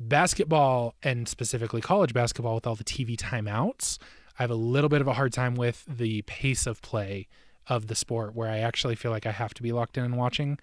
Basketball 0.00 0.94
and 1.04 1.28
specifically 1.28 1.80
college 1.80 2.12
basketball 2.12 2.56
with 2.56 2.66
all 2.66 2.74
the 2.74 2.82
TV 2.84 3.16
timeouts, 3.16 3.98
I 4.38 4.42
have 4.42 4.50
a 4.50 4.56
little 4.56 4.88
bit 4.88 5.00
of 5.00 5.08
a 5.08 5.14
hard 5.14 5.32
time 5.32 5.54
with 5.54 5.84
the 5.88 6.22
pace 6.22 6.66
of 6.66 6.82
play 6.82 7.28
of 7.66 7.86
the 7.86 7.94
sport 7.94 8.34
where 8.34 8.48
I 8.48 8.58
actually 8.58 8.94
feel 8.94 9.10
like 9.10 9.26
I 9.26 9.32
have 9.32 9.54
to 9.54 9.62
be 9.62 9.72
locked 9.72 9.96
in 9.96 10.04
and 10.04 10.16
watching. 10.16 10.58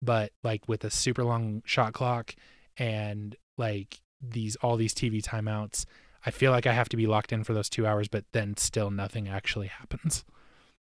But 0.00 0.32
like 0.42 0.68
with 0.68 0.84
a 0.84 0.90
super 0.90 1.24
long 1.24 1.62
shot 1.64 1.92
clock 1.92 2.34
and 2.76 3.36
like 3.56 4.00
these 4.20 4.56
all 4.56 4.76
these 4.76 4.94
TV 4.94 5.22
timeouts, 5.22 5.84
I 6.26 6.30
feel 6.30 6.50
like 6.50 6.66
I 6.66 6.72
have 6.72 6.88
to 6.90 6.96
be 6.96 7.06
locked 7.06 7.32
in 7.32 7.44
for 7.44 7.54
those 7.54 7.68
two 7.68 7.86
hours, 7.86 8.08
but 8.08 8.24
then 8.32 8.56
still 8.56 8.90
nothing 8.90 9.28
actually 9.28 9.68
happens. 9.68 10.24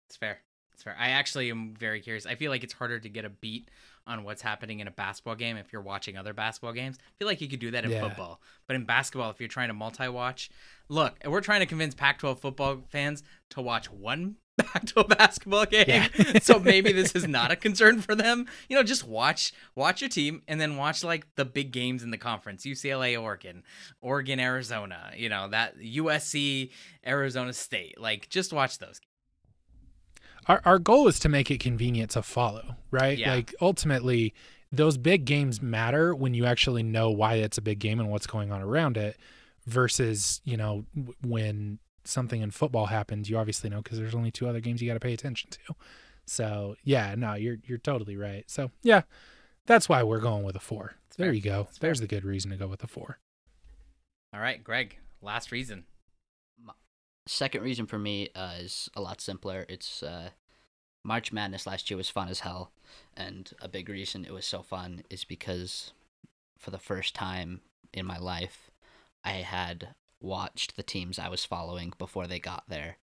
It's 0.07 0.17
fair. 0.17 0.41
It's 0.81 0.85
fair. 0.85 0.95
I 0.99 1.09
actually 1.11 1.51
am 1.51 1.75
very 1.77 1.99
curious. 2.01 2.25
I 2.25 2.33
feel 2.33 2.49
like 2.49 2.63
it's 2.63 2.73
harder 2.73 2.99
to 2.99 3.07
get 3.07 3.23
a 3.23 3.29
beat 3.29 3.69
on 4.07 4.23
what's 4.23 4.41
happening 4.41 4.79
in 4.79 4.87
a 4.87 4.91
basketball 4.91 5.35
game 5.35 5.55
if 5.55 5.71
you're 5.71 5.83
watching 5.83 6.17
other 6.17 6.33
basketball 6.33 6.73
games. 6.73 6.97
I 6.99 7.11
feel 7.19 7.27
like 7.27 7.39
you 7.39 7.47
could 7.47 7.59
do 7.59 7.69
that 7.69 7.85
in 7.85 7.91
Yeah. 7.91 8.01
football. 8.01 8.41
But 8.65 8.77
in 8.77 8.85
basketball, 8.85 9.29
if 9.29 9.39
you're 9.39 9.47
trying 9.47 9.67
to 9.67 9.75
multi 9.75 10.07
watch, 10.07 10.49
look, 10.89 11.19
we're 11.23 11.41
trying 11.41 11.59
to 11.59 11.67
convince 11.67 11.93
Pac 11.93 12.17
12 12.17 12.39
football 12.39 12.81
fans 12.89 13.21
to 13.51 13.61
watch 13.61 13.91
one 13.91 14.37
Pac 14.57 14.87
12 14.87 15.07
basketball 15.09 15.67
game. 15.67 15.85
Yeah. 15.87 16.07
so 16.41 16.57
maybe 16.59 16.91
this 16.91 17.11
is 17.13 17.27
not 17.27 17.51
a 17.51 17.55
concern 17.55 18.01
for 18.01 18.15
them. 18.15 18.47
You 18.67 18.75
know, 18.75 18.81
just 18.81 19.07
watch 19.07 19.53
watch 19.75 20.01
your 20.01 20.09
team 20.09 20.41
and 20.47 20.59
then 20.59 20.77
watch 20.77 21.03
like 21.03 21.27
the 21.35 21.45
big 21.45 21.71
games 21.71 22.01
in 22.01 22.09
the 22.09 22.17
conference 22.17 22.65
UCLA, 22.65 23.21
Oregon, 23.21 23.61
Oregon, 24.01 24.39
Arizona, 24.39 25.11
you 25.15 25.29
know, 25.29 25.47
that 25.49 25.77
USC, 25.77 26.71
Arizona 27.05 27.53
State. 27.53 28.01
Like, 28.01 28.29
just 28.29 28.51
watch 28.51 28.79
those. 28.79 28.99
Our 30.47 30.61
our 30.65 30.79
goal 30.79 31.07
is 31.07 31.19
to 31.19 31.29
make 31.29 31.51
it 31.51 31.59
convenient 31.59 32.11
to 32.11 32.21
follow, 32.23 32.75
right? 32.89 33.17
Yeah. 33.17 33.35
Like 33.35 33.53
ultimately, 33.61 34.33
those 34.71 34.97
big 34.97 35.25
games 35.25 35.61
matter 35.61 36.15
when 36.15 36.33
you 36.33 36.45
actually 36.45 36.83
know 36.83 37.11
why 37.11 37.35
it's 37.35 37.57
a 37.57 37.61
big 37.61 37.79
game 37.79 37.99
and 37.99 38.09
what's 38.09 38.27
going 38.27 38.51
on 38.51 38.61
around 38.61 38.97
it, 38.97 39.17
versus 39.67 40.41
you 40.43 40.57
know 40.57 40.85
w- 40.95 41.13
when 41.23 41.79
something 42.03 42.41
in 42.41 42.51
football 42.51 42.87
happens, 42.87 43.29
you 43.29 43.37
obviously 43.37 43.69
know 43.69 43.81
because 43.81 43.99
there's 43.99 44.15
only 44.15 44.31
two 44.31 44.47
other 44.47 44.59
games 44.59 44.81
you 44.81 44.87
got 44.87 44.95
to 44.95 44.99
pay 44.99 45.13
attention 45.13 45.49
to. 45.51 45.75
So 46.25 46.75
yeah, 46.83 47.15
no, 47.17 47.33
you're 47.33 47.57
you're 47.65 47.77
totally 47.77 48.17
right. 48.17 48.43
So 48.47 48.71
yeah, 48.81 49.01
that's 49.65 49.87
why 49.89 50.03
we're 50.03 50.19
going 50.19 50.43
with 50.43 50.55
a 50.55 50.59
four. 50.59 50.95
there 51.17 51.27
fair. 51.27 51.33
you 51.33 51.41
go. 51.41 51.63
That's 51.63 51.77
fair. 51.77 51.87
There's 51.89 51.99
the 51.99 52.07
good 52.07 52.25
reason 52.25 52.51
to 52.51 52.57
go 52.57 52.67
with 52.67 52.83
a 52.83 52.87
four. 52.87 53.19
All 54.33 54.39
right, 54.39 54.63
Greg, 54.63 54.97
last 55.21 55.51
reason. 55.51 55.83
Second 57.27 57.61
reason 57.61 57.85
for 57.85 57.99
me 57.99 58.29
uh, 58.35 58.53
is 58.59 58.89
a 58.95 59.01
lot 59.01 59.21
simpler. 59.21 59.65
It's 59.69 60.01
uh, 60.01 60.31
March 61.03 61.31
Madness 61.31 61.67
last 61.67 61.89
year 61.89 61.97
was 61.97 62.09
fun 62.09 62.29
as 62.29 62.39
hell, 62.39 62.71
and 63.15 63.51
a 63.61 63.67
big 63.67 63.89
reason 63.89 64.25
it 64.25 64.33
was 64.33 64.45
so 64.45 64.61
fun 64.61 65.03
is 65.09 65.23
because 65.23 65.93
for 66.57 66.71
the 66.71 66.79
first 66.79 67.13
time 67.13 67.61
in 67.93 68.05
my 68.05 68.17
life, 68.17 68.71
I 69.23 69.33
had 69.33 69.89
watched 70.19 70.75
the 70.75 70.83
teams 70.83 71.19
I 71.19 71.29
was 71.29 71.45
following 71.45 71.93
before 71.97 72.27
they 72.27 72.39
got 72.39 72.63
there, 72.67 72.97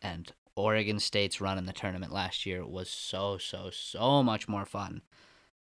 and 0.00 0.32
Oregon 0.56 0.98
State's 0.98 1.40
run 1.40 1.58
in 1.58 1.66
the 1.66 1.72
tournament 1.72 2.12
last 2.12 2.46
year 2.46 2.66
was 2.66 2.88
so 2.88 3.38
so 3.38 3.70
so 3.70 4.22
much 4.22 4.48
more 4.48 4.64
fun 4.64 5.02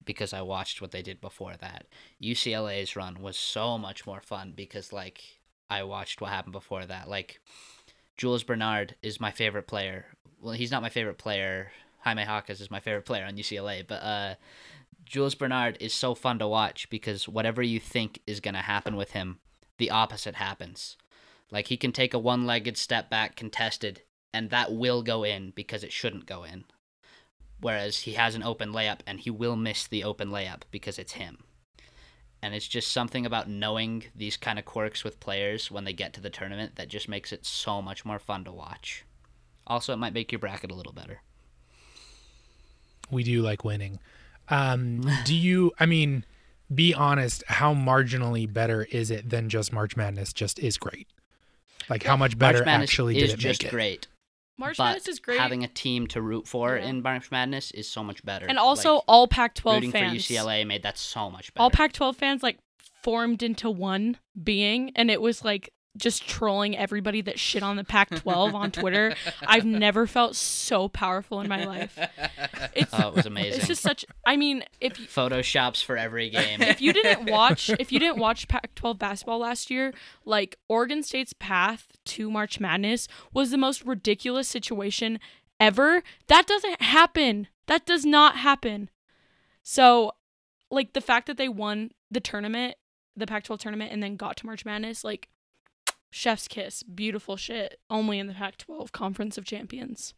because 0.03 0.33
I 0.33 0.41
watched 0.41 0.81
what 0.81 0.91
they 0.91 1.01
did 1.01 1.19
before 1.19 1.55
that. 1.59 1.87
UCLA's 2.21 2.95
run 2.95 3.21
was 3.21 3.37
so 3.37 3.77
much 3.77 4.05
more 4.05 4.21
fun 4.21 4.53
because 4.55 4.93
like 4.93 5.23
I 5.69 5.83
watched 5.83 6.21
what 6.21 6.29
happened 6.29 6.53
before 6.53 6.85
that. 6.85 7.09
Like 7.09 7.39
Jules 8.17 8.43
Bernard 8.43 8.95
is 9.01 9.19
my 9.19 9.31
favorite 9.31 9.67
player. 9.67 10.05
Well, 10.39 10.53
he's 10.53 10.71
not 10.71 10.81
my 10.81 10.89
favorite 10.89 11.17
player. 11.17 11.71
Jaime 11.99 12.23
Jaquez 12.23 12.61
is 12.61 12.71
my 12.71 12.79
favorite 12.79 13.05
player 13.05 13.25
on 13.25 13.35
UCLA, 13.35 13.85
but 13.85 13.95
uh, 13.95 14.35
Jules 15.03 15.35
Bernard 15.35 15.77
is 15.79 15.93
so 15.93 16.15
fun 16.15 16.39
to 16.39 16.47
watch 16.47 16.89
because 16.89 17.27
whatever 17.27 17.61
you 17.61 17.79
think 17.79 18.21
is 18.25 18.39
going 18.39 18.53
to 18.53 18.61
happen 18.61 18.95
with 18.95 19.11
him, 19.11 19.39
the 19.77 19.89
opposite 19.89 20.35
happens. 20.35 20.95
Like 21.51 21.67
he 21.67 21.77
can 21.77 21.91
take 21.91 22.13
a 22.13 22.19
one-legged 22.19 22.77
step 22.77 23.09
back 23.09 23.35
contested, 23.35 24.01
and 24.33 24.49
that 24.49 24.71
will 24.71 25.03
go 25.03 25.23
in 25.23 25.51
because 25.55 25.83
it 25.83 25.91
shouldn't 25.91 26.25
go 26.25 26.43
in. 26.43 26.63
Whereas 27.59 27.99
he 27.99 28.13
has 28.13 28.35
an 28.35 28.43
open 28.43 28.71
layup, 28.71 28.99
and 29.05 29.19
he 29.19 29.29
will 29.29 29.55
miss 29.55 29.87
the 29.87 30.03
open 30.03 30.29
layup 30.29 30.61
because 30.71 30.99
it's 30.99 31.13
him 31.13 31.44
and 32.45 32.53
it's 32.53 32.67
just 32.67 32.91
something 32.91 33.25
about 33.25 33.49
knowing 33.49 34.03
these 34.15 34.37
kind 34.37 34.59
of 34.59 34.65
quirks 34.65 35.03
with 35.03 35.19
players 35.19 35.71
when 35.71 35.83
they 35.83 35.93
get 35.93 36.13
to 36.13 36.21
the 36.21 36.29
tournament 36.29 36.75
that 36.75 36.87
just 36.87 37.09
makes 37.09 37.33
it 37.33 37.43
so 37.43 37.81
much 37.81 38.05
more 38.05 38.19
fun 38.19 38.43
to 38.43 38.51
watch. 38.51 39.03
Also, 39.65 39.91
it 39.91 39.97
might 39.97 40.13
make 40.13 40.31
your 40.31 40.37
bracket 40.37 40.69
a 40.69 40.75
little 40.75 40.93
better. 40.93 41.23
we 43.09 43.23
do 43.23 43.41
like 43.41 43.65
winning. 43.65 43.97
Um, 44.47 45.01
do 45.25 45.33
you? 45.33 45.71
I 45.79 45.87
mean, 45.87 46.23
be 46.73 46.93
honest, 46.93 47.43
how 47.47 47.73
marginally 47.73 48.51
better 48.51 48.83
is 48.91 49.09
it 49.09 49.27
than 49.27 49.49
just 49.49 49.73
March 49.73 49.97
Madness? 49.97 50.31
Just 50.31 50.59
is 50.59 50.77
great. 50.77 51.07
Like 51.89 52.03
how 52.03 52.15
much 52.15 52.37
better 52.37 52.63
actually 52.67 53.15
did 53.15 53.31
it 53.31 53.39
just 53.39 53.63
make 53.63 53.69
it? 53.69 53.75
great. 53.75 54.07
March 54.57 54.77
but 54.77 54.85
Madness 54.85 55.07
is 55.07 55.19
great. 55.19 55.39
having 55.39 55.63
a 55.63 55.67
team 55.67 56.07
to 56.07 56.21
root 56.21 56.47
for 56.47 56.77
Yeah. 56.77 56.85
in 56.87 57.01
March 57.01 57.29
Madness 57.31 57.71
is 57.71 57.89
so 57.89 58.03
much 58.03 58.23
better. 58.23 58.45
and 58.45 58.57
also 58.57 58.95
Like, 58.95 59.03
all 59.07 59.27
Pac-12 59.27 59.73
rooting 59.75 59.91
fans. 59.91 60.25
for 60.25 60.33
UCLA 60.33 60.65
made 60.65 60.83
that 60.83 60.97
so 60.97 61.29
much 61.29 61.53
better. 61.53 61.61
all 61.63 61.71
Pac-12 61.71 62.15
fans 62.15 62.41
like 62.43 62.57
formed 63.03 63.43
into 63.43 63.69
one 63.69 64.17
being, 64.41 64.91
and 64.95 65.11
it 65.11 65.21
was 65.21 65.43
like 65.45 65.71
just 65.97 66.27
trolling 66.27 66.77
everybody 66.77 67.21
that 67.21 67.39
shit 67.39 67.63
on 67.63 67.75
the 67.75 67.83
Pac-12 67.83 68.53
on 68.53 68.71
Twitter. 68.71 69.15
I've 69.47 69.65
never 69.65 70.07
felt 70.07 70.35
so 70.35 70.89
powerful 70.89 71.39
in 71.41 71.47
my 71.47 71.63
life. 71.65 71.97
It's 72.75 72.93
oh, 72.93 73.09
it 73.09 73.15
was 73.15 73.25
amazing. 73.25 73.59
it's 73.59 73.67
just 73.67 73.81
such. 73.81 74.05
I 74.25 74.35
mean, 74.35 74.63
if 74.81 74.99
you, 74.99 75.07
Photoshops 75.07 75.83
for 75.83 75.97
every 75.97 76.29
game. 76.29 76.61
if 76.61 76.81
you 76.81 76.93
didn't 76.93 77.29
watch 77.31 77.69
if 77.69 77.91
you 77.91 77.99
didn't 77.99 78.17
watch 78.17 78.47
Pac-12 78.47 78.99
basketball 78.99 79.39
last 79.39 79.71
year, 79.71 79.93
like 80.25 80.57
Oregon 80.67 81.03
State's 81.03 81.33
path 81.33 81.87
to 82.05 82.29
March 82.29 82.59
Madness 82.59 83.07
was 83.33 83.51
the 83.51 83.57
most 83.57 83.85
ridiculous 83.85 84.47
situation 84.47 85.19
ever. 85.59 86.03
That 86.27 86.47
doesn't 86.47 86.81
happen. 86.81 87.47
That 87.67 87.85
does 87.85 88.05
not 88.05 88.37
happen. 88.37 88.89
So, 89.63 90.11
like 90.69 90.93
the 90.93 91.01
fact 91.01 91.27
that 91.27 91.37
they 91.37 91.49
won 91.49 91.91
the 92.11 92.19
tournament, 92.19 92.75
the 93.15 93.25
Pac-12 93.25 93.59
tournament 93.59 93.91
and 93.91 94.03
then 94.03 94.15
got 94.15 94.37
to 94.37 94.45
March 94.45 94.65
Madness, 94.65 95.03
like 95.03 95.29
chef's 96.15 96.47
kiss, 96.47 96.81
beautiful 96.83 97.35
shit. 97.35 97.79
Only 97.89 98.19
in 98.19 98.27
the 98.27 98.33
Pac-12 98.33 98.91
Conference 98.91 99.37
of 99.37 99.45
Champions. 99.45 100.13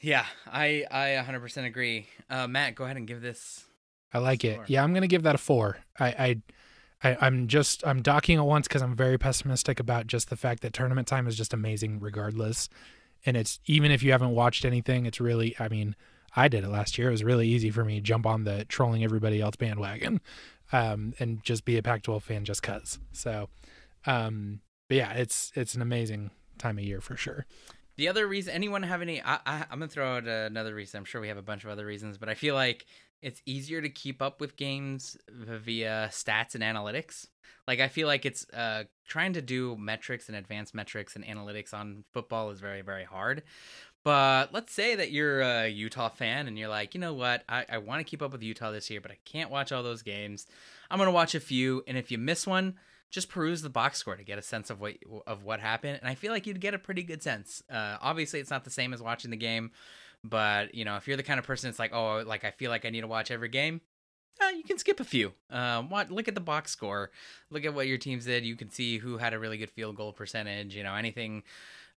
Yeah, 0.00 0.26
I 0.46 0.84
I 0.90 1.22
100% 1.26 1.64
agree. 1.64 2.06
Uh, 2.30 2.46
Matt, 2.46 2.74
go 2.76 2.84
ahead 2.84 2.96
and 2.96 3.06
give 3.06 3.20
this. 3.20 3.64
I 4.12 4.18
like 4.18 4.44
it. 4.44 4.60
Yeah, 4.68 4.84
I'm 4.84 4.94
gonna 4.94 5.08
give 5.08 5.24
that 5.24 5.34
a 5.34 5.38
four. 5.38 5.78
I, 5.98 6.06
I, 6.06 7.08
I 7.08 7.16
I'm 7.20 7.48
just 7.48 7.84
I'm 7.86 8.00
docking 8.00 8.38
it 8.38 8.42
once 8.42 8.68
because 8.68 8.80
I'm 8.80 8.94
very 8.94 9.18
pessimistic 9.18 9.80
about 9.80 10.06
just 10.06 10.30
the 10.30 10.36
fact 10.36 10.62
that 10.62 10.72
tournament 10.72 11.08
time 11.08 11.26
is 11.26 11.36
just 11.36 11.52
amazing 11.52 11.98
regardless, 11.98 12.68
and 13.26 13.36
it's 13.36 13.58
even 13.66 13.90
if 13.90 14.02
you 14.02 14.12
haven't 14.12 14.30
watched 14.30 14.64
anything, 14.64 15.04
it's 15.04 15.20
really 15.20 15.56
I 15.58 15.68
mean 15.68 15.96
I 16.36 16.48
did 16.48 16.62
it 16.62 16.68
last 16.68 16.96
year. 16.96 17.08
It 17.08 17.12
was 17.12 17.24
really 17.24 17.48
easy 17.48 17.70
for 17.70 17.84
me 17.84 17.96
to 17.96 18.00
jump 18.00 18.24
on 18.24 18.44
the 18.44 18.64
trolling 18.66 19.02
everybody 19.02 19.40
else 19.40 19.56
bandwagon, 19.56 20.20
um, 20.72 21.14
and 21.18 21.42
just 21.42 21.64
be 21.64 21.76
a 21.76 21.82
Pac-12 21.82 22.22
fan 22.22 22.44
just 22.44 22.62
cause. 22.62 22.98
So, 23.12 23.48
um, 24.06 24.60
but 24.88 24.96
yeah, 24.96 25.12
it's 25.12 25.52
it's 25.54 25.74
an 25.74 25.82
amazing 25.82 26.30
time 26.58 26.78
of 26.78 26.84
year 26.84 27.00
for 27.00 27.16
sure. 27.16 27.46
The 27.96 28.08
other 28.08 28.26
reason, 28.28 28.54
anyone 28.54 28.84
have 28.84 29.02
any? 29.02 29.20
I, 29.20 29.38
I, 29.44 29.64
I'm 29.70 29.80
gonna 29.80 29.88
throw 29.88 30.16
out 30.16 30.26
another 30.26 30.74
reason. 30.74 30.98
I'm 30.98 31.04
sure 31.04 31.20
we 31.20 31.28
have 31.28 31.36
a 31.36 31.42
bunch 31.42 31.64
of 31.64 31.70
other 31.70 31.84
reasons, 31.84 32.16
but 32.16 32.28
I 32.28 32.34
feel 32.34 32.54
like 32.54 32.86
it's 33.22 33.42
easier 33.44 33.82
to 33.82 33.88
keep 33.88 34.22
up 34.22 34.40
with 34.40 34.56
games 34.56 35.16
via 35.28 36.08
stats 36.12 36.54
and 36.54 36.62
analytics. 36.62 37.26
Like 37.66 37.80
I 37.80 37.88
feel 37.88 38.06
like 38.06 38.24
it's 38.24 38.48
uh, 38.50 38.84
trying 39.06 39.32
to 39.32 39.42
do 39.42 39.76
metrics 39.76 40.28
and 40.28 40.36
advanced 40.36 40.74
metrics 40.74 41.16
and 41.16 41.24
analytics 41.24 41.74
on 41.74 42.04
football 42.12 42.50
is 42.50 42.60
very 42.60 42.82
very 42.82 43.04
hard. 43.04 43.42
But 44.04 44.54
let's 44.54 44.72
say 44.72 44.94
that 44.94 45.10
you're 45.10 45.40
a 45.40 45.68
Utah 45.68 46.08
fan 46.08 46.46
and 46.46 46.56
you're 46.56 46.68
like, 46.68 46.94
you 46.94 47.00
know 47.00 47.14
what, 47.14 47.42
I, 47.48 47.66
I 47.68 47.78
want 47.78 47.98
to 47.98 48.04
keep 48.04 48.22
up 48.22 48.30
with 48.32 48.42
Utah 48.42 48.70
this 48.70 48.88
year, 48.88 49.00
but 49.00 49.10
I 49.10 49.18
can't 49.24 49.50
watch 49.50 49.72
all 49.72 49.82
those 49.82 50.02
games. 50.02 50.46
I'm 50.90 50.98
gonna 50.98 51.10
watch 51.10 51.34
a 51.34 51.40
few, 51.40 51.82
and 51.86 51.98
if 51.98 52.10
you 52.10 52.16
miss 52.16 52.46
one, 52.46 52.76
just 53.10 53.28
peruse 53.28 53.62
the 53.62 53.70
box 53.70 53.98
score 53.98 54.16
to 54.16 54.24
get 54.24 54.38
a 54.38 54.42
sense 54.42 54.70
of 54.70 54.80
what 54.80 54.94
of 55.26 55.42
what 55.42 55.60
happened, 55.60 55.98
and 56.00 56.08
I 56.08 56.14
feel 56.14 56.32
like 56.32 56.46
you'd 56.46 56.60
get 56.60 56.74
a 56.74 56.78
pretty 56.78 57.02
good 57.02 57.22
sense. 57.22 57.62
Uh, 57.70 57.96
obviously, 58.00 58.40
it's 58.40 58.50
not 58.50 58.64
the 58.64 58.70
same 58.70 58.92
as 58.92 59.00
watching 59.00 59.30
the 59.30 59.36
game, 59.36 59.70
but 60.22 60.74
you 60.74 60.84
know, 60.84 60.96
if 60.96 61.08
you're 61.08 61.16
the 61.16 61.22
kind 61.22 61.38
of 61.38 61.46
person 61.46 61.68
that's 61.68 61.78
like, 61.78 61.94
oh, 61.94 62.22
like 62.26 62.44
I 62.44 62.50
feel 62.50 62.70
like 62.70 62.84
I 62.84 62.90
need 62.90 63.00
to 63.00 63.06
watch 63.06 63.30
every 63.30 63.48
game, 63.48 63.80
uh, 64.40 64.50
you 64.50 64.62
can 64.62 64.78
skip 64.78 65.00
a 65.00 65.04
few. 65.04 65.32
Um, 65.50 65.88
what 65.88 66.10
look 66.10 66.28
at 66.28 66.34
the 66.34 66.40
box 66.40 66.70
score, 66.70 67.10
look 67.50 67.64
at 67.64 67.74
what 67.74 67.86
your 67.86 67.98
teams 67.98 68.26
did. 68.26 68.44
You 68.44 68.56
can 68.56 68.70
see 68.70 68.98
who 68.98 69.16
had 69.16 69.32
a 69.32 69.38
really 69.38 69.56
good 69.56 69.70
field 69.70 69.96
goal 69.96 70.12
percentage. 70.12 70.74
You 70.74 70.82
know, 70.82 70.94
anything. 70.94 71.44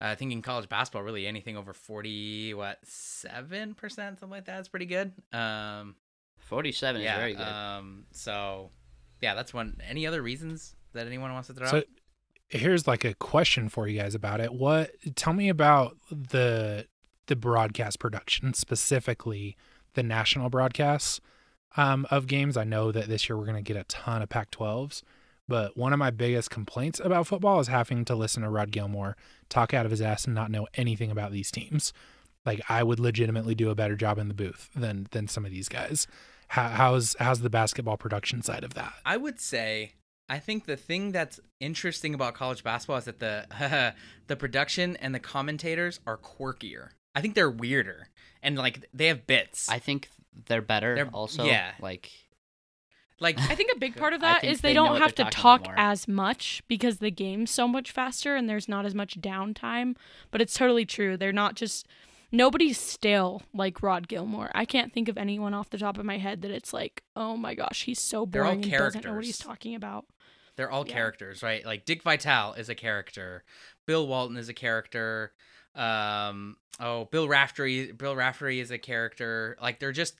Uh, 0.01 0.07
I 0.07 0.15
think 0.15 0.31
in 0.31 0.41
college 0.41 0.67
basketball, 0.67 1.03
really 1.03 1.27
anything 1.27 1.57
over 1.57 1.73
forty, 1.73 2.53
what 2.53 2.79
seven 2.83 3.75
percent, 3.75 4.19
something 4.19 4.35
like 4.37 4.45
that, 4.45 4.61
is 4.61 4.67
pretty 4.69 4.87
good. 4.87 5.11
Um, 5.31 5.95
47 6.39 7.01
yeah. 7.01 7.13
is 7.13 7.17
very 7.17 7.33
good. 7.33 7.47
Um, 7.47 8.05
so 8.11 8.71
yeah, 9.21 9.35
that's 9.35 9.53
one. 9.53 9.79
Any 9.87 10.07
other 10.07 10.21
reasons 10.21 10.75
that 10.93 11.07
anyone 11.07 11.33
wants 11.33 11.47
to 11.47 11.53
throw 11.53 11.67
So 11.67 11.77
out? 11.77 11.83
here's 12.49 12.87
like 12.87 13.05
a 13.05 13.13
question 13.13 13.69
for 13.69 13.87
you 13.87 13.99
guys 13.99 14.13
about 14.15 14.39
it. 14.41 14.53
What 14.53 14.91
tell 15.15 15.33
me 15.33 15.49
about 15.49 15.97
the 16.11 16.87
the 17.27 17.35
broadcast 17.35 17.99
production, 17.99 18.53
specifically 18.53 19.55
the 19.93 20.03
national 20.03 20.49
broadcasts 20.49 21.21
um, 21.77 22.05
of 22.11 22.27
games. 22.27 22.57
I 22.57 22.63
know 22.65 22.91
that 22.91 23.07
this 23.07 23.29
year 23.29 23.37
we're 23.37 23.45
going 23.45 23.55
to 23.55 23.61
get 23.61 23.77
a 23.79 23.85
ton 23.85 24.21
of 24.21 24.27
Pac-12s, 24.29 25.01
but 25.47 25.77
one 25.77 25.93
of 25.93 25.99
my 25.99 26.09
biggest 26.11 26.49
complaints 26.49 26.99
about 26.99 27.27
football 27.27 27.59
is 27.61 27.67
having 27.67 28.03
to 28.05 28.15
listen 28.15 28.43
to 28.43 28.49
Rod 28.49 28.71
Gilmore 28.71 29.15
talk 29.47 29.73
out 29.73 29.85
of 29.85 29.91
his 29.91 30.01
ass 30.01 30.25
and 30.25 30.35
not 30.35 30.51
know 30.51 30.67
anything 30.73 31.11
about 31.11 31.31
these 31.31 31.51
teams. 31.51 31.93
Like 32.45 32.61
I 32.67 32.83
would 32.83 32.99
legitimately 32.99 33.55
do 33.55 33.69
a 33.69 33.75
better 33.75 33.95
job 33.95 34.17
in 34.17 34.27
the 34.27 34.33
booth 34.33 34.69
than 34.75 35.07
than 35.11 35.27
some 35.27 35.45
of 35.45 35.51
these 35.51 35.69
guys. 35.69 36.07
How, 36.49 36.67
how's 36.69 37.15
how's 37.19 37.41
the 37.41 37.49
basketball 37.49 37.97
production 37.97 38.41
side 38.41 38.63
of 38.63 38.73
that? 38.73 38.93
I 39.05 39.15
would 39.17 39.39
say 39.39 39.93
I 40.31 40.39
think 40.39 40.65
the 40.65 40.77
thing 40.77 41.11
that's 41.11 41.41
interesting 41.59 42.13
about 42.13 42.35
college 42.35 42.63
basketball 42.63 42.95
is 42.97 43.03
that 43.03 43.19
the 43.19 43.93
the 44.27 44.35
production 44.37 44.95
and 44.95 45.13
the 45.13 45.19
commentators 45.19 45.99
are 46.07 46.17
quirkier. 46.17 46.91
I 47.13 47.19
think 47.19 47.35
they're 47.35 47.51
weirder 47.51 48.07
and 48.41 48.57
like 48.57 48.87
they 48.93 49.07
have 49.07 49.27
bits. 49.27 49.69
I 49.69 49.79
think 49.79 50.09
they're 50.47 50.61
better 50.61 50.95
They're- 50.95 51.09
also. 51.11 51.43
yeah. 51.43 51.73
Like, 51.81 52.09
like 53.19 53.37
I 53.51 53.55
think 53.55 53.71
a 53.75 53.77
big 53.77 53.97
part 53.97 54.13
of 54.13 54.23
I 54.23 54.27
that 54.35 54.41
think 54.41 54.53
is 54.53 54.61
they, 54.61 54.69
they 54.69 54.73
don't 54.73 55.01
have 55.01 55.13
to 55.15 55.25
talk 55.25 55.65
more. 55.65 55.75
as 55.77 56.07
much 56.07 56.63
because 56.69 56.99
the 56.99 57.11
game's 57.11 57.51
so 57.51 57.67
much 57.67 57.91
faster 57.91 58.37
and 58.37 58.49
there's 58.49 58.69
not 58.69 58.85
as 58.85 58.95
much 58.95 59.19
downtime. 59.19 59.97
But 60.31 60.39
it's 60.41 60.53
totally 60.53 60.85
true. 60.85 61.17
They're 61.17 61.33
not 61.33 61.55
just 61.55 61.85
nobody's 62.31 62.79
stale 62.79 63.41
like 63.53 63.81
Rod 63.83 64.07
Gilmore. 64.07 64.51
I 64.55 64.65
can't 64.65 64.93
think 64.93 65.09
of 65.09 65.17
anyone 65.17 65.53
off 65.53 65.69
the 65.69 65.77
top 65.77 65.97
of 65.97 66.05
my 66.05 66.17
head 66.17 66.41
that 66.43 66.51
it's 66.51 66.73
like, 66.73 67.03
oh 67.15 67.35
my 67.37 67.55
gosh, 67.55 67.83
he's 67.83 67.99
so 67.99 68.25
They're 68.25 68.43
all 68.45 68.51
boring 68.55 68.63
and 68.63 68.71
doesn't 68.79 69.05
know 69.05 69.13
what 69.15 69.25
he's 69.25 69.37
talking 69.37 69.75
about. 69.75 70.05
they're 70.55 70.71
all 70.71 70.85
Yeah. 70.87 70.93
characters, 70.93 71.41
right? 71.43 71.65
Like 71.65 71.85
Dick 71.85 72.03
Vitale 72.03 72.53
is 72.53 72.69
a 72.69 72.75
character. 72.75 73.43
Bill 73.87 74.07
Walton 74.07 74.37
is 74.37 74.49
a 74.49 74.53
character. 74.53 75.33
Um 75.75 76.57
oh, 76.79 77.05
Bill 77.05 77.27
Raftery 77.27 77.91
Bill 77.97 78.15
Raftery 78.15 78.59
is 78.59 78.71
a 78.71 78.77
character. 78.77 79.57
Like 79.61 79.79
they're 79.79 79.91
just 79.91 80.15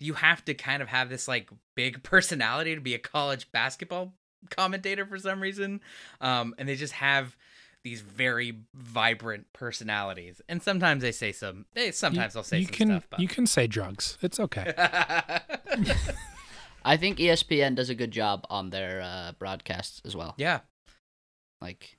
you 0.00 0.14
have 0.14 0.44
to 0.46 0.54
kind 0.54 0.82
of 0.82 0.88
have 0.88 1.08
this 1.08 1.28
like 1.28 1.50
big 1.74 2.02
personality 2.02 2.74
to 2.74 2.80
be 2.80 2.94
a 2.94 2.98
college 2.98 3.50
basketball 3.52 4.14
commentator 4.50 5.04
for 5.06 5.18
some 5.18 5.40
reason. 5.40 5.80
Um 6.20 6.54
and 6.58 6.68
they 6.68 6.76
just 6.76 6.94
have 6.94 7.36
these 7.84 8.00
very 8.00 8.60
vibrant 8.74 9.46
personalities. 9.52 10.40
And 10.48 10.62
sometimes 10.62 11.02
they 11.02 11.12
say 11.12 11.30
some 11.32 11.66
they 11.74 11.92
sometimes 11.92 12.32
they'll 12.32 12.42
say 12.42 12.58
you 12.58 12.64
some 12.64 12.74
can 12.74 12.88
stuff, 12.88 13.06
but 13.10 13.20
you 13.20 13.28
can 13.28 13.46
say 13.46 13.66
drugs. 13.66 14.18
It's 14.22 14.40
okay. 14.40 14.72
I 16.84 16.96
think 16.96 17.18
ESPN 17.18 17.76
does 17.76 17.90
a 17.90 17.94
good 17.94 18.10
job 18.10 18.46
on 18.50 18.70
their 18.70 19.00
uh, 19.02 19.32
broadcasts 19.38 20.02
as 20.04 20.16
well. 20.16 20.34
yeah. 20.36 20.60
Like, 21.60 21.96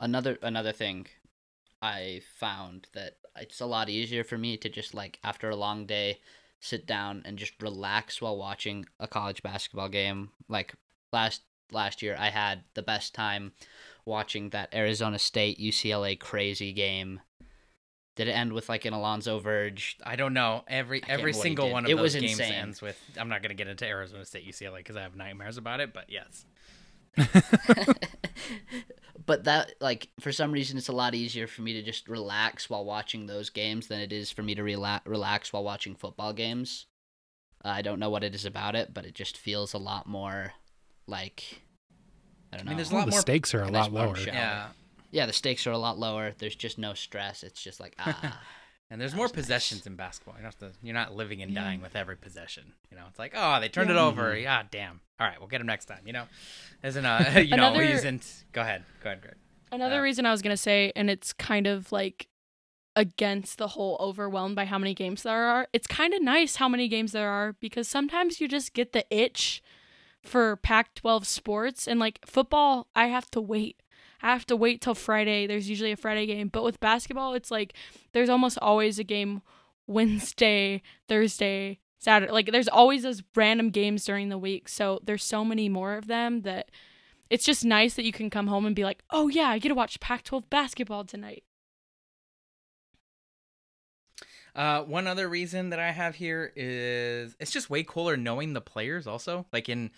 another 0.00 0.38
another 0.42 0.72
thing, 0.72 1.06
I 1.80 2.22
found 2.36 2.88
that 2.94 3.18
it's 3.36 3.60
a 3.60 3.66
lot 3.66 3.88
easier 3.88 4.24
for 4.24 4.38
me 4.38 4.56
to 4.56 4.68
just 4.68 4.94
like 4.94 5.18
after 5.22 5.50
a 5.50 5.56
long 5.56 5.86
day, 5.86 6.20
sit 6.60 6.86
down 6.86 7.22
and 7.24 7.38
just 7.38 7.52
relax 7.62 8.20
while 8.20 8.36
watching 8.36 8.86
a 8.98 9.06
college 9.06 9.42
basketball 9.42 9.88
game. 9.88 10.30
Like 10.48 10.74
last 11.12 11.42
last 11.70 12.02
year, 12.02 12.16
I 12.18 12.30
had 12.30 12.64
the 12.74 12.82
best 12.82 13.14
time 13.14 13.52
watching 14.06 14.50
that 14.50 14.72
Arizona 14.74 15.18
State 15.18 15.58
UCLA 15.58 16.18
crazy 16.18 16.72
game. 16.72 17.20
Did 18.14 18.28
it 18.28 18.32
end 18.32 18.54
with 18.54 18.70
like 18.70 18.86
an 18.86 18.94
Alonzo 18.94 19.38
Verge 19.40 19.98
I 20.02 20.16
don't 20.16 20.32
know. 20.32 20.64
Every 20.68 21.02
every 21.02 21.16
remember 21.16 21.26
what 21.26 21.34
he 21.34 21.42
single 21.42 21.70
one 21.70 21.84
of 21.84 21.90
It 21.90 21.96
those 21.96 22.02
was 22.02 22.14
games 22.14 22.30
insane. 22.40 22.52
ends 22.54 22.80
with. 22.80 22.98
I'm 23.18 23.28
not 23.28 23.42
gonna 23.42 23.52
get 23.54 23.68
into 23.68 23.84
Arizona 23.86 24.24
State 24.24 24.48
UCLA 24.48 24.78
because 24.78 24.96
I 24.96 25.02
have 25.02 25.16
nightmares 25.16 25.58
about 25.58 25.80
it. 25.80 25.92
But 25.92 26.06
yes, 26.08 26.46
but 29.26 29.44
that 29.44 29.74
like 29.80 30.08
for 30.20 30.32
some 30.32 30.52
reason 30.52 30.78
it's 30.78 30.88
a 30.88 30.92
lot 30.92 31.14
easier 31.14 31.46
for 31.46 31.62
me 31.62 31.72
to 31.74 31.82
just 31.82 32.08
relax 32.08 32.70
while 32.70 32.84
watching 32.84 33.26
those 33.26 33.50
games 33.50 33.88
than 33.88 34.00
it 34.00 34.12
is 34.12 34.30
for 34.30 34.42
me 34.42 34.54
to 34.54 34.62
rela- 34.62 35.00
relax 35.04 35.52
while 35.52 35.64
watching 35.64 35.94
football 35.94 36.32
games. 36.32 36.86
Uh, 37.64 37.68
I 37.68 37.82
don't 37.82 37.98
know 37.98 38.10
what 38.10 38.24
it 38.24 38.34
is 38.34 38.44
about 38.44 38.76
it, 38.76 38.94
but 38.94 39.04
it 39.04 39.14
just 39.14 39.36
feels 39.36 39.74
a 39.74 39.78
lot 39.78 40.06
more 40.06 40.52
like 41.06 41.62
I 42.56 42.58
don't 42.58 42.66
know. 42.66 42.70
I 42.70 42.72
mean, 42.72 42.76
there's 42.78 42.90
a 42.90 42.94
Well, 42.94 43.00
lot 43.02 43.06
the 43.06 43.10
more- 43.12 43.20
stakes 43.20 43.54
are 43.54 43.62
a 43.62 43.68
a 43.68 43.70
lot 43.70 43.92
lower. 43.92 44.16
shower. 44.16 44.34
yeah. 44.34 44.66
yeah, 45.10 45.26
the 45.26 45.32
stakes 45.32 45.66
are 45.66 45.72
a 45.72 45.78
lot 45.78 45.98
lower. 45.98 46.32
There's 46.38 46.56
just 46.56 46.78
no 46.78 46.94
stress. 46.94 47.42
It's 47.42 47.62
just 47.62 47.80
like 47.80 47.94
ah. 47.98 48.40
And 48.88 49.00
there's 49.00 49.16
more 49.16 49.24
was 49.24 49.32
nice. 49.32 49.42
possessions 49.42 49.84
in 49.84 49.96
basketball. 49.96 50.36
You 50.36 50.42
don't 50.44 50.54
have 50.60 50.72
to, 50.72 50.78
you're 50.80 50.94
not 50.94 51.12
living 51.12 51.42
and 51.42 51.50
Yeah. 51.50 51.64
dying 51.64 51.80
with 51.82 51.96
every 51.96 52.14
possession. 52.16 52.72
You 52.88 52.96
know, 52.96 53.02
it's 53.08 53.18
like, 53.18 53.32
oh, 53.34 53.58
they 53.60 53.68
turned 53.68 53.90
it 53.90 53.94
Yeah. 53.96 54.04
over. 54.04 54.36
Yeah, 54.38 54.62
damn. 54.70 55.00
All 55.18 55.26
right, 55.26 55.40
we'll 55.40 55.48
get 55.48 55.60
him 55.60 55.66
next 55.66 55.86
time. 55.86 56.02
You 56.06 56.12
know, 56.12 56.24
isn't 56.84 57.04
a 57.04 57.40
you 57.42 57.56
know, 57.56 57.66
Another- 57.70 57.82
he 57.84 57.90
isn't. 57.90 58.44
Go 58.52 58.60
ahead, 58.60 58.84
go 59.02 59.10
ahead, 59.10 59.22
Greg. 59.22 59.34
Another 59.72 59.98
Uh, 59.98 60.02
reason 60.02 60.24
I 60.24 60.30
was 60.30 60.40
gonna 60.40 60.56
say, 60.56 60.92
and 60.94 61.10
it's 61.10 61.32
kind 61.32 61.66
of 61.66 61.90
like 61.90 62.28
against 62.94 63.58
the 63.58 63.68
whole 63.68 63.96
overwhelmed 64.00 64.56
by 64.56 64.64
how 64.64 64.78
many 64.78 64.94
games 64.94 65.22
there 65.24 65.46
are. 65.48 65.66
It's 65.72 65.86
kind 65.88 66.14
of 66.14 66.22
nice 66.22 66.56
how 66.56 66.68
many 66.68 66.88
games 66.88 67.12
there 67.12 67.28
are 67.28 67.54
because 67.54 67.88
sometimes 67.88 68.40
you 68.40 68.48
just 68.48 68.72
get 68.72 68.92
the 68.92 69.04
itch 69.14 69.62
for 70.26 70.56
Pac 70.56 70.94
12 70.94 71.26
sports 71.26 71.86
and 71.88 72.00
like 72.00 72.20
football, 72.26 72.88
I 72.94 73.06
have 73.06 73.30
to 73.32 73.40
wait. 73.40 73.82
I 74.22 74.32
have 74.32 74.46
to 74.46 74.56
wait 74.56 74.80
till 74.80 74.94
Friday. 74.94 75.46
There's 75.46 75.68
usually 75.68 75.92
a 75.92 75.96
Friday 75.96 76.26
game, 76.26 76.48
but 76.48 76.64
with 76.64 76.80
basketball, 76.80 77.34
it's 77.34 77.50
like 77.50 77.74
there's 78.12 78.28
almost 78.28 78.58
always 78.60 78.98
a 78.98 79.04
game 79.04 79.42
Wednesday, 79.86 80.82
Thursday, 81.08 81.78
Saturday. 81.98 82.32
Like 82.32 82.50
there's 82.52 82.68
always 82.68 83.02
those 83.02 83.22
random 83.34 83.70
games 83.70 84.04
during 84.04 84.28
the 84.28 84.38
week. 84.38 84.68
So 84.68 85.00
there's 85.04 85.24
so 85.24 85.44
many 85.44 85.68
more 85.68 85.94
of 85.94 86.06
them 86.06 86.42
that 86.42 86.70
it's 87.30 87.44
just 87.44 87.64
nice 87.64 87.94
that 87.94 88.04
you 88.04 88.12
can 88.12 88.30
come 88.30 88.46
home 88.46 88.66
and 88.66 88.76
be 88.76 88.84
like, 88.84 89.02
"Oh 89.10 89.28
yeah, 89.28 89.48
I 89.48 89.58
get 89.58 89.68
to 89.70 89.74
watch 89.74 90.00
Pac-12 90.00 90.48
basketball 90.50 91.04
tonight." 91.04 91.44
Uh, 94.56 94.82
one 94.82 95.06
other 95.06 95.28
reason 95.28 95.68
that 95.68 95.78
I 95.78 95.92
have 95.92 96.14
here 96.14 96.50
is 96.56 97.36
it's 97.38 97.50
just 97.50 97.68
way 97.68 97.82
cooler 97.82 98.16
knowing 98.16 98.54
the 98.54 98.62
players 98.62 99.06
also. 99.06 99.44
Like 99.52 99.68
in, 99.68 99.90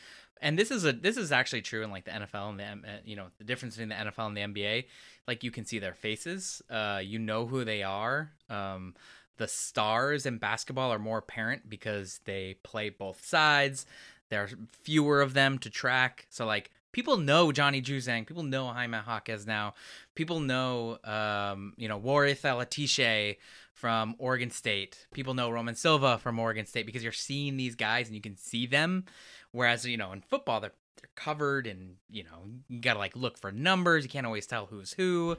and 0.42 0.59
this 0.59 0.73
is 0.73 0.85
a 0.85 0.92
this 0.92 1.16
is 1.16 1.31
actually 1.31 1.62
true 1.62 1.85
in 1.85 1.92
like 1.92 2.05
the 2.05 2.11
NFL 2.11 2.51
and 2.51 2.59
the 2.59 2.64
uh, 2.64 2.97
you 3.05 3.14
know 3.14 3.27
the 3.38 3.44
difference 3.44 3.77
between 3.77 3.90
the 3.90 3.94
NFL 3.94 4.27
and 4.27 4.37
the 4.37 4.40
NBA. 4.40 4.87
Like 5.29 5.44
you 5.44 5.53
can 5.53 5.64
see 5.64 5.79
their 5.79 5.94
faces, 5.94 6.61
uh, 6.68 7.01
you 7.03 7.21
know 7.21 7.47
who 7.47 7.64
they 7.64 7.85
are. 7.85 8.33
Um, 8.51 8.94
the 9.37 9.47
stars 9.47 10.27
in 10.27 10.38
basketball 10.38 10.92
are 10.92 10.99
more 10.99 11.18
apparent 11.18 11.71
because 11.71 12.21
they 12.25 12.57
play 12.64 12.88
both 12.88 13.25
sides. 13.25 13.87
There 14.31 14.42
are 14.42 14.49
fewer 14.73 15.21
of 15.21 15.35
them 15.35 15.59
to 15.61 15.71
track, 15.71 16.27
so 16.31 16.44
like 16.44 16.73
people 16.90 17.16
know 17.16 17.53
Johnny 17.53 17.81
Juzang, 17.81 18.27
people 18.27 18.42
know 18.42 18.66
Jaime 18.66 18.99
Jaquez 19.07 19.47
now, 19.47 19.75
people 20.16 20.40
know 20.40 20.99
um, 21.05 21.75
you 21.77 21.87
know 21.87 22.01
Warith 22.01 22.40
Alatishe 22.40 23.37
from 23.79 24.17
Oregon 24.19 24.51
State. 24.51 25.07
People 25.14 25.35
know 25.35 25.51
Roman 25.51 25.77
Silva 25.77 26.19
from 26.19 26.38
Oregon 26.38 26.67
State 26.67 26.85
because 26.85 27.03
you're 27.05 27.12
seeing 27.12 27.57
these 27.57 27.77
guys 27.77 28.07
and 28.09 28.14
you 28.17 28.21
can 28.21 28.37
see 28.37 28.67
them. 28.67 29.05
Whereas, 29.53 29.87
you 29.87 29.97
know, 29.97 30.11
in 30.12 30.21
football, 30.21 30.61
they're, 30.61 30.73
they're 31.01 31.11
covered 31.14 31.69
and, 31.69 31.95
you 32.11 32.25
know, 32.25 32.51
you 32.69 32.81
got 32.81 32.95
to 32.95 32.99
like 32.99 33.14
look 33.14 33.38
for 33.38 33.53
numbers. 33.53 34.03
You 34.03 34.11
can't 34.11 34.27
always 34.27 34.47
tell 34.49 34.67
who's 34.67 34.93
who. 34.95 35.37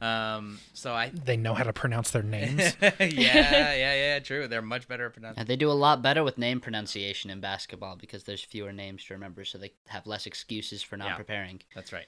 Um, 0.00 0.60
so 0.72 0.92
I. 0.92 1.10
They 1.24 1.36
know 1.36 1.52
how 1.52 1.64
to 1.64 1.72
pronounce 1.72 2.12
their 2.12 2.22
names. 2.22 2.76
yeah, 2.80 2.94
yeah, 3.00 3.74
yeah, 3.74 4.18
true. 4.20 4.46
They're 4.46 4.62
much 4.62 4.86
better 4.86 5.06
at 5.06 5.12
pronouncing. 5.12 5.40
And 5.40 5.48
they 5.48 5.56
do 5.56 5.68
a 5.70 5.72
lot 5.74 6.00
better 6.00 6.22
with 6.22 6.38
name 6.38 6.60
pronunciation 6.60 7.28
in 7.28 7.40
basketball 7.40 7.96
because 7.96 8.22
there's 8.22 8.42
fewer 8.44 8.72
names 8.72 9.04
to 9.06 9.14
remember, 9.14 9.44
so 9.44 9.58
they 9.58 9.72
have 9.88 10.06
less 10.06 10.26
excuses 10.26 10.80
for 10.82 10.96
not 10.96 11.08
Yeah. 11.08 11.16
preparing. 11.16 11.60
That's 11.74 11.92
right. 11.92 12.06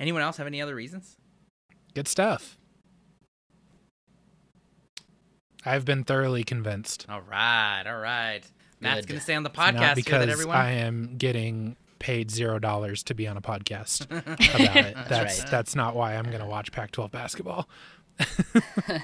Anyone 0.00 0.22
else 0.22 0.38
have 0.38 0.46
any 0.46 0.62
other 0.62 0.74
reasons? 0.74 1.18
Good 1.94 2.08
stuff. 2.08 2.56
I've 5.64 5.84
been 5.84 6.04
thoroughly 6.04 6.44
convinced. 6.44 7.06
All 7.08 7.20
right, 7.20 7.84
all 7.86 7.98
right. 7.98 8.42
Matt's 8.80 9.06
going 9.06 9.18
to 9.18 9.22
stay 9.22 9.34
on 9.34 9.44
the 9.44 9.50
It's 9.50 9.56
not 9.58 9.74
podcast 9.74 9.94
because 9.94 10.24
it, 10.24 10.28
everyone. 10.28 10.56
I 10.56 10.72
am 10.72 11.14
getting 11.16 11.76
paid 11.98 12.30
zero 12.32 12.58
dollars 12.58 13.04
to 13.04 13.14
be 13.14 13.28
on 13.28 13.36
a 13.36 13.40
podcast 13.40 14.06
about 14.10 14.76
it. 14.76 14.96
That's 15.08 15.40
right. 15.40 15.50
that's 15.50 15.76
not 15.76 15.94
why 15.94 16.16
I'm 16.16 16.24
going 16.24 16.40
to 16.40 16.46
watch 16.46 16.72
Pac-12 16.72 17.10
basketball. 17.12 17.68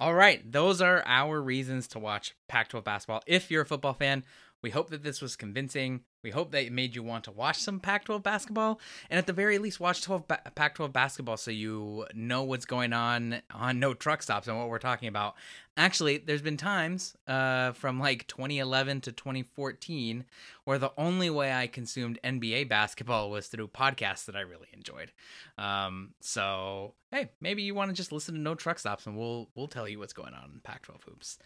All 0.00 0.12
right, 0.14 0.50
those 0.50 0.82
are 0.82 1.02
our 1.06 1.40
reasons 1.40 1.86
to 1.88 1.98
watch 1.98 2.34
Pac 2.48 2.68
12 2.68 2.84
basketball. 2.84 3.22
If 3.26 3.50
you're 3.50 3.62
a 3.62 3.66
football 3.66 3.94
fan, 3.94 4.24
we 4.64 4.70
hope 4.70 4.88
that 4.88 5.02
this 5.02 5.20
was 5.20 5.36
convincing. 5.36 6.00
We 6.22 6.30
hope 6.30 6.50
that 6.52 6.62
it 6.62 6.72
made 6.72 6.96
you 6.96 7.02
want 7.02 7.24
to 7.24 7.30
watch 7.30 7.58
some 7.58 7.80
Pac 7.80 8.06
12 8.06 8.22
basketball. 8.22 8.80
And 9.10 9.18
at 9.18 9.26
the 9.26 9.34
very 9.34 9.58
least, 9.58 9.78
watch 9.78 10.00
12 10.00 10.26
ba- 10.26 10.40
Pac 10.54 10.76
12 10.76 10.90
basketball 10.90 11.36
so 11.36 11.50
you 11.50 12.06
know 12.14 12.44
what's 12.44 12.64
going 12.64 12.94
on 12.94 13.42
on 13.52 13.78
No 13.78 13.92
Truck 13.92 14.22
Stops 14.22 14.48
and 14.48 14.56
what 14.56 14.70
we're 14.70 14.78
talking 14.78 15.08
about. 15.08 15.34
Actually, 15.76 16.16
there's 16.16 16.40
been 16.40 16.56
times 16.56 17.14
uh, 17.28 17.72
from 17.72 18.00
like 18.00 18.26
2011 18.26 19.02
to 19.02 19.12
2014 19.12 20.24
where 20.64 20.78
the 20.78 20.92
only 20.96 21.28
way 21.28 21.52
I 21.52 21.66
consumed 21.66 22.18
NBA 22.24 22.70
basketball 22.70 23.30
was 23.30 23.48
through 23.48 23.68
podcasts 23.68 24.24
that 24.24 24.34
I 24.34 24.40
really 24.40 24.68
enjoyed. 24.72 25.12
Um, 25.58 26.14
so 26.20 26.94
hey, 27.10 27.32
maybe 27.38 27.62
you 27.62 27.74
want 27.74 27.90
to 27.90 27.94
just 27.94 28.12
listen 28.12 28.34
to 28.34 28.40
No 28.40 28.54
Truck 28.54 28.78
Stops, 28.78 29.04
and 29.06 29.18
we'll 29.18 29.50
we'll 29.54 29.68
tell 29.68 29.86
you 29.86 29.98
what's 29.98 30.14
going 30.14 30.32
on 30.32 30.52
in 30.54 30.60
Pac-12 30.60 31.02
hoops. 31.04 31.38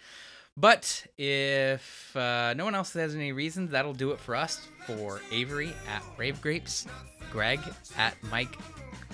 But 0.61 1.07
if 1.17 2.17
uh, 2.17 2.53
no 2.55 2.65
one 2.65 2.75
else 2.75 2.93
has 2.95 3.15
any 3.15 3.31
reasons, 3.31 3.71
that'll 3.71 3.95
do 3.95 4.11
it 4.11 4.19
for 4.19 4.35
us. 4.35 4.67
For 4.89 5.21
Avery 5.31 5.73
at 5.89 6.03
Rave 6.17 6.43
Grapes, 6.43 6.87
Greg 7.31 7.61
at 7.97 8.17
Mike. 8.25 8.59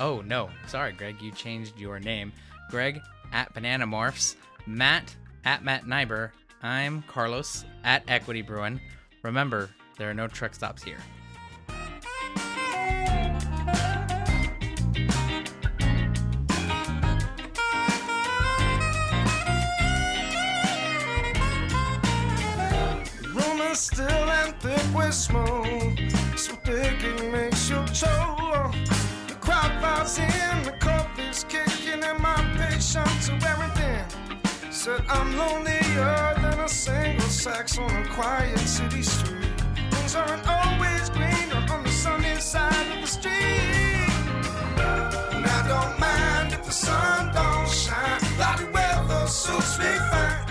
Oh 0.00 0.22
no, 0.22 0.48
sorry, 0.66 0.92
Greg, 0.92 1.20
you 1.20 1.32
changed 1.32 1.78
your 1.78 2.00
name. 2.00 2.32
Greg 2.70 2.98
at 3.32 3.52
Banana 3.52 3.86
Morphs, 3.86 4.36
Matt 4.66 5.14
at 5.44 5.62
Matt 5.62 5.84
Nyber. 5.84 6.30
I'm 6.62 7.02
Carlos 7.08 7.66
at 7.84 8.04
Equity 8.08 8.40
Bruin. 8.40 8.80
Remember, 9.22 9.68
there 9.98 10.08
are 10.08 10.14
no 10.14 10.28
truck 10.28 10.54
stops 10.54 10.82
here. 10.82 10.98
Smoke. 25.14 25.98
So 26.36 26.52
thick 26.64 27.02
it 27.02 27.30
makes 27.30 27.70
you 27.70 27.76
choke. 27.94 28.74
The 29.28 29.36
crowd 29.40 29.72
files 29.80 30.18
in, 30.18 30.62
the 30.64 30.74
coffee's 30.80 31.44
kicking, 31.44 32.02
and 32.02 32.18
my 32.18 32.34
patience 32.58 33.30
are 33.30 33.38
wearing 33.40 33.70
thin. 33.78 34.04
Said 34.72 35.04
I'm 35.08 35.36
lonelier 35.36 36.34
than 36.42 36.58
a 36.58 36.68
single 36.68 37.28
sax 37.28 37.78
on 37.78 37.90
a 37.90 38.08
quiet 38.08 38.58
city 38.58 39.02
street. 39.02 39.54
Things 39.92 40.16
aren't 40.16 40.46
always 40.48 41.08
greener 41.10 41.64
on 41.70 41.84
the 41.84 41.92
sunny 41.92 42.34
side 42.40 42.88
of 42.94 43.00
the 43.00 43.06
street. 43.06 44.10
And 45.34 45.46
I 45.46 45.60
don't 45.68 45.94
mind 46.00 46.52
if 46.54 46.64
the 46.64 46.72
sun 46.72 47.32
don't 47.32 47.68
shine. 47.68 48.20
Cloudy 48.36 48.64
weather 48.72 49.26
suits 49.28 49.78
me 49.78 49.92
fine. 50.10 50.44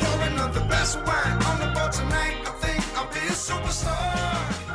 Pouring 0.00 0.38
up 0.40 0.52
the 0.52 0.64
best 0.68 0.96
wine 1.06 1.38
on 1.50 1.60
the 1.60 1.70
boat 1.72 1.92
tonight. 1.92 2.34
I'll 2.98 3.06
be 3.12 3.20
a 3.20 3.30
superstar. 3.30 4.67